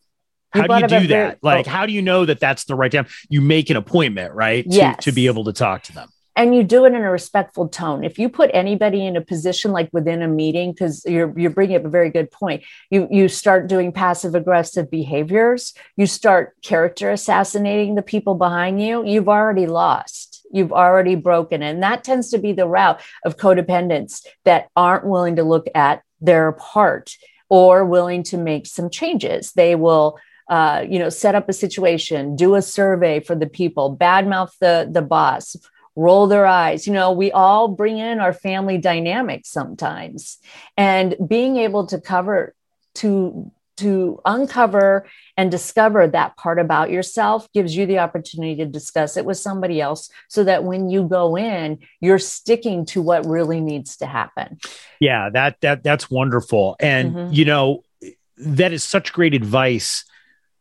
How 0.51 0.67
do 0.67 0.75
you 0.75 0.81
do 1.01 1.07
that 1.09 1.09
very, 1.09 1.37
like 1.43 1.67
oh. 1.67 1.71
how 1.71 1.87
do 1.87 1.93
you 1.93 2.03
know 2.03 2.25
that 2.25 2.41
that's 2.41 2.65
the 2.65 2.75
right 2.75 2.91
time? 2.91 3.07
You 3.29 3.41
make 3.41 3.69
an 3.71 3.77
appointment 3.77 4.33
right 4.35 4.65
to, 4.65 4.77
yes. 4.77 5.05
to 5.05 5.13
be 5.13 5.27
able 5.27 5.45
to 5.45 5.53
talk 5.53 5.83
to 5.85 5.93
them. 5.93 6.09
And 6.35 6.55
you 6.55 6.65
do 6.65 6.85
it 6.85 6.93
in 6.93 7.03
a 7.03 7.11
respectful 7.11 7.67
tone. 7.67 8.05
If 8.05 8.19
you 8.19 8.29
put 8.29 8.51
anybody 8.53 9.07
in 9.07 9.17
a 9.17 9.23
position 9.23 9.73
like 9.73 9.89
within 9.93 10.21
a 10.21 10.29
meeting 10.29 10.73
because 10.73 11.03
you're 11.07 11.33
you're 11.39 11.51
bringing 11.51 11.77
up 11.77 11.85
a 11.85 11.89
very 11.89 12.11
good 12.11 12.31
point. 12.31 12.63
You 12.91 13.09
you 13.11 13.29
start 13.29 13.69
doing 13.69 13.91
passive 13.91 14.35
aggressive 14.35 14.91
behaviors. 14.91 15.73
You 15.97 16.07
start 16.07 16.55
character 16.63 17.11
assassinating 17.11 17.95
the 17.95 18.03
people 18.03 18.35
behind 18.35 18.83
you. 18.83 19.05
You've 19.05 19.29
already 19.29 19.67
lost. 19.67 20.47
You've 20.53 20.73
already 20.73 21.15
broken. 21.15 21.63
And 21.63 21.83
that 21.83 22.05
tends 22.05 22.31
to 22.31 22.39
be 22.39 22.53
the 22.53 22.69
route 22.69 23.01
of 23.25 23.37
codependents 23.37 24.25
that 24.45 24.69
aren't 24.77 25.07
willing 25.07 25.37
to 25.37 25.43
look 25.43 25.67
at 25.75 26.03
their 26.21 26.53
part 26.53 27.17
or 27.49 27.85
willing 27.85 28.23
to 28.25 28.37
make 28.37 28.67
some 28.67 28.91
changes. 28.91 29.53
They 29.53 29.75
will, 29.75 30.19
uh, 30.49 30.85
you 30.89 30.99
know, 30.99 31.09
set 31.09 31.35
up 31.35 31.49
a 31.49 31.53
situation, 31.53 32.37
do 32.37 32.55
a 32.55 32.63
survey 32.63 33.21
for 33.21 33.35
the 33.35 33.47
people, 33.47 33.97
badmouth 33.97 34.53
the 34.61 34.89
the 34.91 35.03
boss, 35.03 35.57
roll 35.95 36.27
their 36.27 36.47
eyes. 36.47 36.87
You 36.87 36.93
know, 36.93 37.13
we 37.13 37.31
all 37.33 37.69
bring 37.69 37.99
in 37.99 38.21
our 38.21 38.33
family 38.33 38.79
dynamics 38.79 39.51
sometimes, 39.51 40.39
and 40.77 41.17
being 41.27 41.57
able 41.57 41.87
to 41.87 42.01
cover 42.01 42.55
to 42.97 43.51
to 43.77 44.21
uncover 44.25 45.07
and 45.37 45.51
discover 45.51 46.07
that 46.07 46.37
part 46.37 46.59
about 46.59 46.91
yourself 46.91 47.51
gives 47.53 47.77
you 47.77 47.87
the 47.87 47.99
opportunity 47.99 48.57
to 48.57 48.67
discuss 48.67 49.17
it 49.17 49.25
with 49.25 49.37
somebody 49.37 49.81
else 49.81 50.11
so 50.29 50.45
that 50.45 50.65
when 50.65 50.89
you 50.91 51.05
go 51.05 51.37
in 51.37 51.79
you're 52.01 52.19
sticking 52.19 52.85
to 52.85 53.03
what 53.03 53.27
really 53.27 53.61
needs 53.61 53.97
to 53.97 54.07
happen 54.07 54.59
yeah 55.01 55.29
that 55.31 55.61
that 55.61 55.83
that's 55.83 56.11
wonderful 56.11 56.77
and 56.81 57.15
mm-hmm. 57.15 57.33
you 57.33 57.45
know 57.45 57.83
that 58.37 58.73
is 58.73 58.85
such 58.85 59.13
great 59.13 59.35
advice 59.35 60.05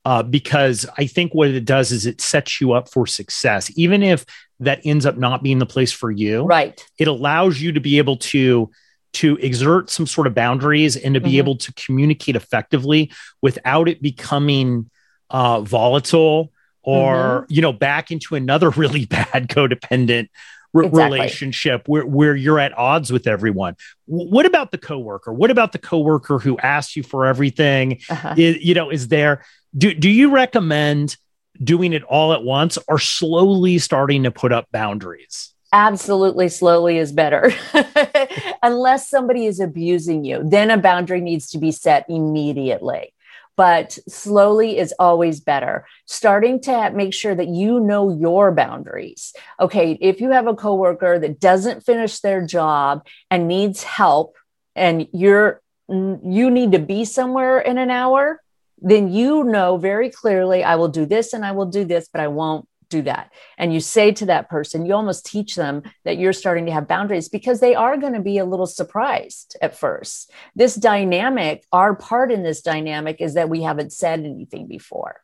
uh, 0.05 0.21
because 0.21 0.85
I 0.97 1.07
think 1.07 1.33
what 1.33 1.49
it 1.49 1.65
does 1.65 1.91
is 1.91 2.05
it 2.05 2.21
sets 2.21 2.61
you 2.61 2.73
up 2.73 2.89
for 2.89 3.07
success, 3.07 3.71
even 3.75 4.03
if 4.03 4.23
that 4.59 4.79
ends 4.85 5.05
up 5.05 5.17
not 5.17 5.41
being 5.41 5.57
the 5.57 5.65
place 5.65 5.91
for 5.91 6.11
you. 6.11 6.43
Right. 6.43 6.85
It 6.99 7.07
allows 7.07 7.59
you 7.59 7.71
to 7.73 7.79
be 7.79 7.97
able 7.97 8.17
to 8.17 8.69
to 9.15 9.37
exert 9.37 9.89
some 9.89 10.05
sort 10.05 10.27
of 10.27 10.33
boundaries 10.33 10.97
and 10.97 11.13
to 11.13 11.21
be 11.21 11.31
mm-hmm. 11.31 11.37
able 11.37 11.57
to 11.57 11.73
communicate 11.73 12.35
effectively 12.35 13.11
without 13.41 13.87
it 13.87 14.01
becoming 14.01 14.89
uh, 15.29 15.61
volatile 15.61 16.51
or 16.83 17.15
mm-hmm. 17.15 17.53
you 17.53 17.61
know 17.61 17.73
back 17.73 18.11
into 18.11 18.35
another 18.35 18.69
really 18.81 19.05
bad 19.05 19.47
codependent 19.47 20.27
re- 20.73 20.85
exactly. 20.85 21.17
relationship 21.17 21.87
where, 21.87 22.05
where 22.05 22.35
you're 22.35 22.59
at 22.59 22.77
odds 22.77 23.11
with 23.11 23.25
everyone 23.25 23.75
w- 24.07 24.29
what 24.29 24.45
about 24.45 24.71
the 24.71 24.77
coworker 24.77 25.33
what 25.33 25.49
about 25.49 25.71
the 25.71 25.79
coworker 25.79 26.37
who 26.37 26.57
asks 26.59 26.95
you 26.95 27.03
for 27.03 27.25
everything 27.25 27.99
uh-huh. 28.09 28.35
is, 28.37 28.57
you 28.57 28.73
know 28.73 28.89
is 28.89 29.07
there 29.07 29.43
do, 29.77 29.93
do 29.93 30.09
you 30.09 30.29
recommend 30.29 31.17
doing 31.63 31.93
it 31.93 32.03
all 32.03 32.33
at 32.33 32.43
once 32.43 32.77
or 32.87 32.99
slowly 32.99 33.77
starting 33.77 34.23
to 34.23 34.31
put 34.31 34.51
up 34.51 34.67
boundaries 34.71 35.54
absolutely 35.75 36.47
slowly 36.47 36.97
is 36.97 37.11
better. 37.11 37.51
Unless 38.63 39.09
somebody 39.09 39.45
is 39.45 39.59
abusing 39.59 40.23
you 40.23 40.41
then 40.43 40.71
a 40.71 40.77
boundary 40.77 41.19
needs 41.19 41.49
to 41.49 41.57
be 41.57 41.71
set 41.71 42.05
immediately. 42.07 43.13
But 43.57 43.97
slowly 44.07 44.77
is 44.77 44.93
always 44.99 45.39
better. 45.39 45.85
Starting 46.05 46.61
to 46.61 46.91
make 46.91 47.13
sure 47.13 47.35
that 47.35 47.47
you 47.47 47.79
know 47.79 48.09
your 48.09 48.51
boundaries. 48.53 49.33
Okay 49.59 49.97
if 49.99 50.21
you 50.21 50.31
have 50.31 50.47
a 50.47 50.55
coworker 50.55 51.19
that 51.19 51.41
doesn't 51.41 51.85
finish 51.85 52.21
their 52.21 52.45
job 52.45 53.05
and 53.29 53.47
needs 53.47 53.83
help 53.83 54.37
and 54.75 55.07
you're 55.11 55.61
you 55.89 56.49
need 56.49 56.71
to 56.71 56.79
be 56.79 57.03
somewhere 57.03 57.59
in 57.59 57.77
an 57.77 57.91
hour 57.91 58.41
then 58.81 59.11
you 59.11 59.43
know 59.43 59.77
very 59.77 60.09
clearly 60.09 60.63
i 60.63 60.75
will 60.75 60.87
do 60.87 61.05
this 61.05 61.31
and 61.31 61.45
i 61.45 61.51
will 61.51 61.67
do 61.67 61.85
this 61.85 62.09
but 62.11 62.21
i 62.21 62.27
won't 62.27 62.67
do 62.95 63.01
that. 63.03 63.31
And 63.57 63.73
you 63.73 63.79
say 63.79 64.11
to 64.13 64.25
that 64.27 64.49
person, 64.49 64.85
you 64.85 64.93
almost 64.93 65.25
teach 65.25 65.55
them 65.55 65.83
that 66.03 66.17
you're 66.17 66.33
starting 66.33 66.65
to 66.67 66.71
have 66.71 66.87
boundaries 66.87 67.29
because 67.29 67.59
they 67.59 67.75
are 67.75 67.97
going 67.97 68.13
to 68.13 68.21
be 68.21 68.37
a 68.37 68.45
little 68.45 68.67
surprised 68.67 69.57
at 69.61 69.77
first. 69.77 70.31
This 70.55 70.75
dynamic, 70.75 71.65
our 71.71 71.95
part 71.95 72.31
in 72.31 72.43
this 72.43 72.61
dynamic 72.61 73.17
is 73.19 73.33
that 73.33 73.49
we 73.49 73.63
haven't 73.63 73.91
said 73.93 74.19
anything 74.21 74.67
before. 74.67 75.21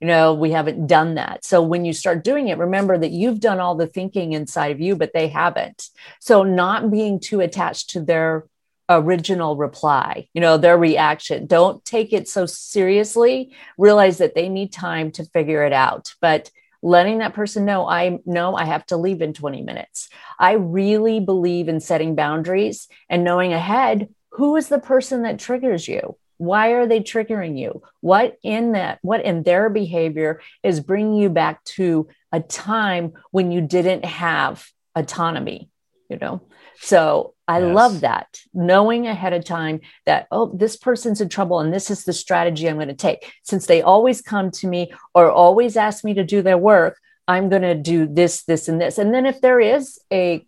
You 0.00 0.08
know, 0.08 0.34
we 0.34 0.50
haven't 0.50 0.88
done 0.88 1.14
that. 1.14 1.44
So 1.44 1.62
when 1.62 1.84
you 1.84 1.92
start 1.92 2.24
doing 2.24 2.48
it, 2.48 2.58
remember 2.58 2.98
that 2.98 3.12
you've 3.12 3.38
done 3.38 3.60
all 3.60 3.76
the 3.76 3.86
thinking 3.86 4.32
inside 4.32 4.72
of 4.72 4.80
you, 4.80 4.96
but 4.96 5.12
they 5.14 5.28
haven't. 5.28 5.90
So 6.20 6.42
not 6.42 6.90
being 6.90 7.20
too 7.20 7.40
attached 7.40 7.90
to 7.90 8.00
their 8.00 8.46
original 8.88 9.56
reply, 9.56 10.28
you 10.34 10.40
know, 10.40 10.56
their 10.56 10.76
reaction. 10.76 11.46
Don't 11.46 11.84
take 11.84 12.12
it 12.12 12.28
so 12.28 12.46
seriously. 12.46 13.54
Realize 13.78 14.18
that 14.18 14.34
they 14.34 14.48
need 14.48 14.72
time 14.72 15.12
to 15.12 15.24
figure 15.24 15.64
it 15.64 15.72
out. 15.72 16.14
But 16.20 16.50
letting 16.82 17.18
that 17.18 17.34
person 17.34 17.64
know 17.64 17.86
I 17.86 18.18
know 18.26 18.56
I 18.56 18.64
have 18.64 18.84
to 18.86 18.96
leave 18.96 19.22
in 19.22 19.32
20 19.32 19.62
minutes. 19.62 20.08
I 20.38 20.52
really 20.52 21.20
believe 21.20 21.68
in 21.68 21.80
setting 21.80 22.14
boundaries 22.14 22.88
and 23.08 23.24
knowing 23.24 23.52
ahead 23.52 24.08
who 24.30 24.56
is 24.56 24.68
the 24.68 24.78
person 24.78 25.22
that 25.22 25.38
triggers 25.38 25.86
you. 25.86 26.16
Why 26.38 26.70
are 26.72 26.86
they 26.86 27.00
triggering 27.00 27.56
you? 27.58 27.82
What 28.00 28.36
in 28.42 28.72
that, 28.72 28.98
what 29.02 29.24
in 29.24 29.44
their 29.44 29.70
behavior 29.70 30.40
is 30.64 30.80
bringing 30.80 31.14
you 31.14 31.28
back 31.28 31.62
to 31.64 32.08
a 32.32 32.40
time 32.40 33.12
when 33.30 33.52
you 33.52 33.60
didn't 33.60 34.04
have 34.04 34.66
autonomy, 34.96 35.70
you 36.08 36.18
know? 36.18 36.42
So 36.80 37.34
I 37.52 37.60
yes. 37.60 37.74
love 37.74 38.00
that 38.00 38.40
knowing 38.54 39.06
ahead 39.06 39.34
of 39.34 39.44
time 39.44 39.80
that, 40.06 40.26
oh, 40.30 40.50
this 40.54 40.76
person's 40.76 41.20
in 41.20 41.28
trouble 41.28 41.60
and 41.60 41.72
this 41.72 41.90
is 41.90 42.04
the 42.04 42.12
strategy 42.12 42.66
I'm 42.66 42.76
going 42.76 42.88
to 42.88 42.94
take. 42.94 43.30
Since 43.42 43.66
they 43.66 43.82
always 43.82 44.22
come 44.22 44.50
to 44.52 44.66
me 44.66 44.92
or 45.14 45.30
always 45.30 45.76
ask 45.76 46.02
me 46.02 46.14
to 46.14 46.24
do 46.24 46.40
their 46.40 46.56
work, 46.56 46.98
I'm 47.28 47.50
going 47.50 47.62
to 47.62 47.74
do 47.74 48.06
this, 48.06 48.44
this, 48.44 48.68
and 48.68 48.80
this. 48.80 48.96
And 48.96 49.12
then 49.12 49.26
if 49.26 49.40
there 49.42 49.60
is 49.60 50.00
a, 50.10 50.46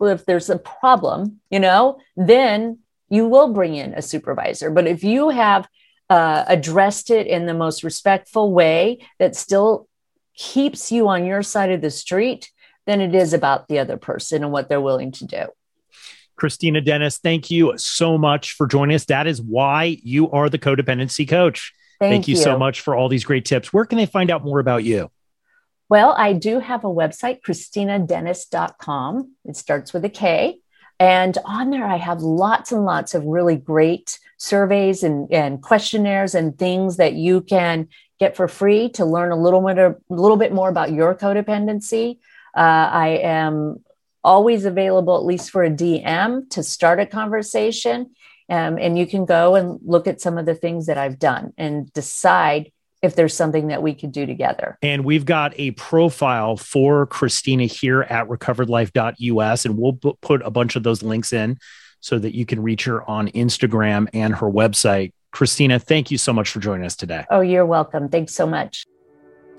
if 0.00 0.24
there's 0.24 0.48
a 0.48 0.58
problem, 0.58 1.40
you 1.50 1.58
know, 1.58 1.98
then 2.16 2.78
you 3.08 3.26
will 3.26 3.52
bring 3.52 3.74
in 3.74 3.94
a 3.94 4.02
supervisor. 4.02 4.70
But 4.70 4.86
if 4.86 5.02
you 5.02 5.30
have 5.30 5.68
uh, 6.08 6.44
addressed 6.46 7.10
it 7.10 7.26
in 7.26 7.46
the 7.46 7.54
most 7.54 7.82
respectful 7.82 8.52
way 8.52 9.00
that 9.18 9.34
still 9.34 9.88
keeps 10.36 10.92
you 10.92 11.08
on 11.08 11.26
your 11.26 11.42
side 11.42 11.72
of 11.72 11.80
the 11.80 11.90
street, 11.90 12.50
then 12.86 13.00
it 13.00 13.16
is 13.16 13.32
about 13.32 13.66
the 13.66 13.80
other 13.80 13.96
person 13.96 14.44
and 14.44 14.52
what 14.52 14.68
they're 14.68 14.80
willing 14.80 15.10
to 15.10 15.26
do. 15.26 15.46
Kristina 16.38 16.84
Dennis, 16.84 17.18
thank 17.18 17.50
you 17.50 17.74
so 17.76 18.18
much 18.18 18.52
for 18.52 18.66
joining 18.66 18.94
us. 18.94 19.06
That 19.06 19.26
is 19.26 19.40
why 19.40 19.98
you 20.02 20.30
are 20.30 20.48
the 20.48 20.58
codependency 20.58 21.28
coach. 21.28 21.72
Thank, 21.98 22.12
thank 22.12 22.28
you, 22.28 22.36
you 22.36 22.42
so 22.42 22.58
much 22.58 22.80
for 22.80 22.94
all 22.94 23.08
these 23.08 23.24
great 23.24 23.44
tips. 23.44 23.72
Where 23.72 23.86
can 23.86 23.96
they 23.96 24.06
find 24.06 24.30
out 24.30 24.44
more 24.44 24.60
about 24.60 24.84
you? 24.84 25.10
Well, 25.88 26.14
I 26.18 26.32
do 26.32 26.58
have 26.58 26.84
a 26.84 26.88
website, 26.88 27.40
kristinadennis.com. 27.42 29.32
It 29.44 29.56
starts 29.56 29.92
with 29.92 30.04
a 30.04 30.08
K. 30.10 30.58
And 30.98 31.36
on 31.44 31.70
there, 31.70 31.86
I 31.86 31.96
have 31.96 32.20
lots 32.20 32.72
and 32.72 32.84
lots 32.84 33.14
of 33.14 33.24
really 33.24 33.56
great 33.56 34.18
surveys 34.38 35.02
and, 35.02 35.30
and 35.32 35.62
questionnaires 35.62 36.34
and 36.34 36.58
things 36.58 36.96
that 36.96 37.14
you 37.14 37.42
can 37.42 37.88
get 38.18 38.36
for 38.36 38.48
free 38.48 38.88
to 38.90 39.04
learn 39.04 39.30
a 39.30 39.36
little 39.36 39.60
bit, 39.60 39.78
a 39.78 39.96
little 40.08 40.36
bit 40.36 40.52
more 40.52 40.68
about 40.68 40.92
your 40.92 41.14
codependency. 41.14 42.18
Uh, 42.56 42.60
I 42.60 43.08
am 43.22 43.84
always 44.26 44.64
available, 44.64 45.16
at 45.16 45.24
least 45.24 45.50
for 45.50 45.62
a 45.62 45.70
DM, 45.70 46.50
to 46.50 46.62
start 46.62 47.00
a 47.00 47.06
conversation. 47.06 48.10
Um, 48.50 48.76
and 48.78 48.98
you 48.98 49.06
can 49.06 49.24
go 49.24 49.54
and 49.54 49.78
look 49.84 50.06
at 50.06 50.20
some 50.20 50.36
of 50.36 50.46
the 50.46 50.54
things 50.54 50.86
that 50.86 50.98
I've 50.98 51.18
done 51.18 51.52
and 51.56 51.90
decide 51.92 52.72
if 53.02 53.14
there's 53.14 53.34
something 53.34 53.68
that 53.68 53.82
we 53.82 53.94
could 53.94 54.12
do 54.12 54.26
together. 54.26 54.78
And 54.82 55.04
we've 55.04 55.24
got 55.24 55.54
a 55.58 55.70
profile 55.72 56.56
for 56.56 57.06
Kristina 57.06 57.70
here 57.70 58.02
at 58.02 58.28
recoveredlife.us, 58.28 59.64
and 59.64 59.78
we'll 59.78 59.92
put 59.92 60.42
a 60.42 60.50
bunch 60.50 60.76
of 60.76 60.82
those 60.82 61.02
links 61.02 61.32
in 61.32 61.58
so 62.00 62.18
that 62.18 62.34
you 62.34 62.46
can 62.46 62.62
reach 62.62 62.84
her 62.84 63.08
on 63.08 63.28
Instagram 63.28 64.08
and 64.12 64.34
her 64.34 64.50
website. 64.50 65.12
Kristina, 65.32 65.82
thank 65.82 66.10
you 66.10 66.18
so 66.18 66.32
much 66.32 66.50
for 66.50 66.60
joining 66.60 66.86
us 66.86 66.96
today. 66.96 67.24
Oh, 67.30 67.40
you're 67.40 67.66
welcome. 67.66 68.08
Thanks 68.08 68.34
so 68.34 68.46
much. 68.46 68.86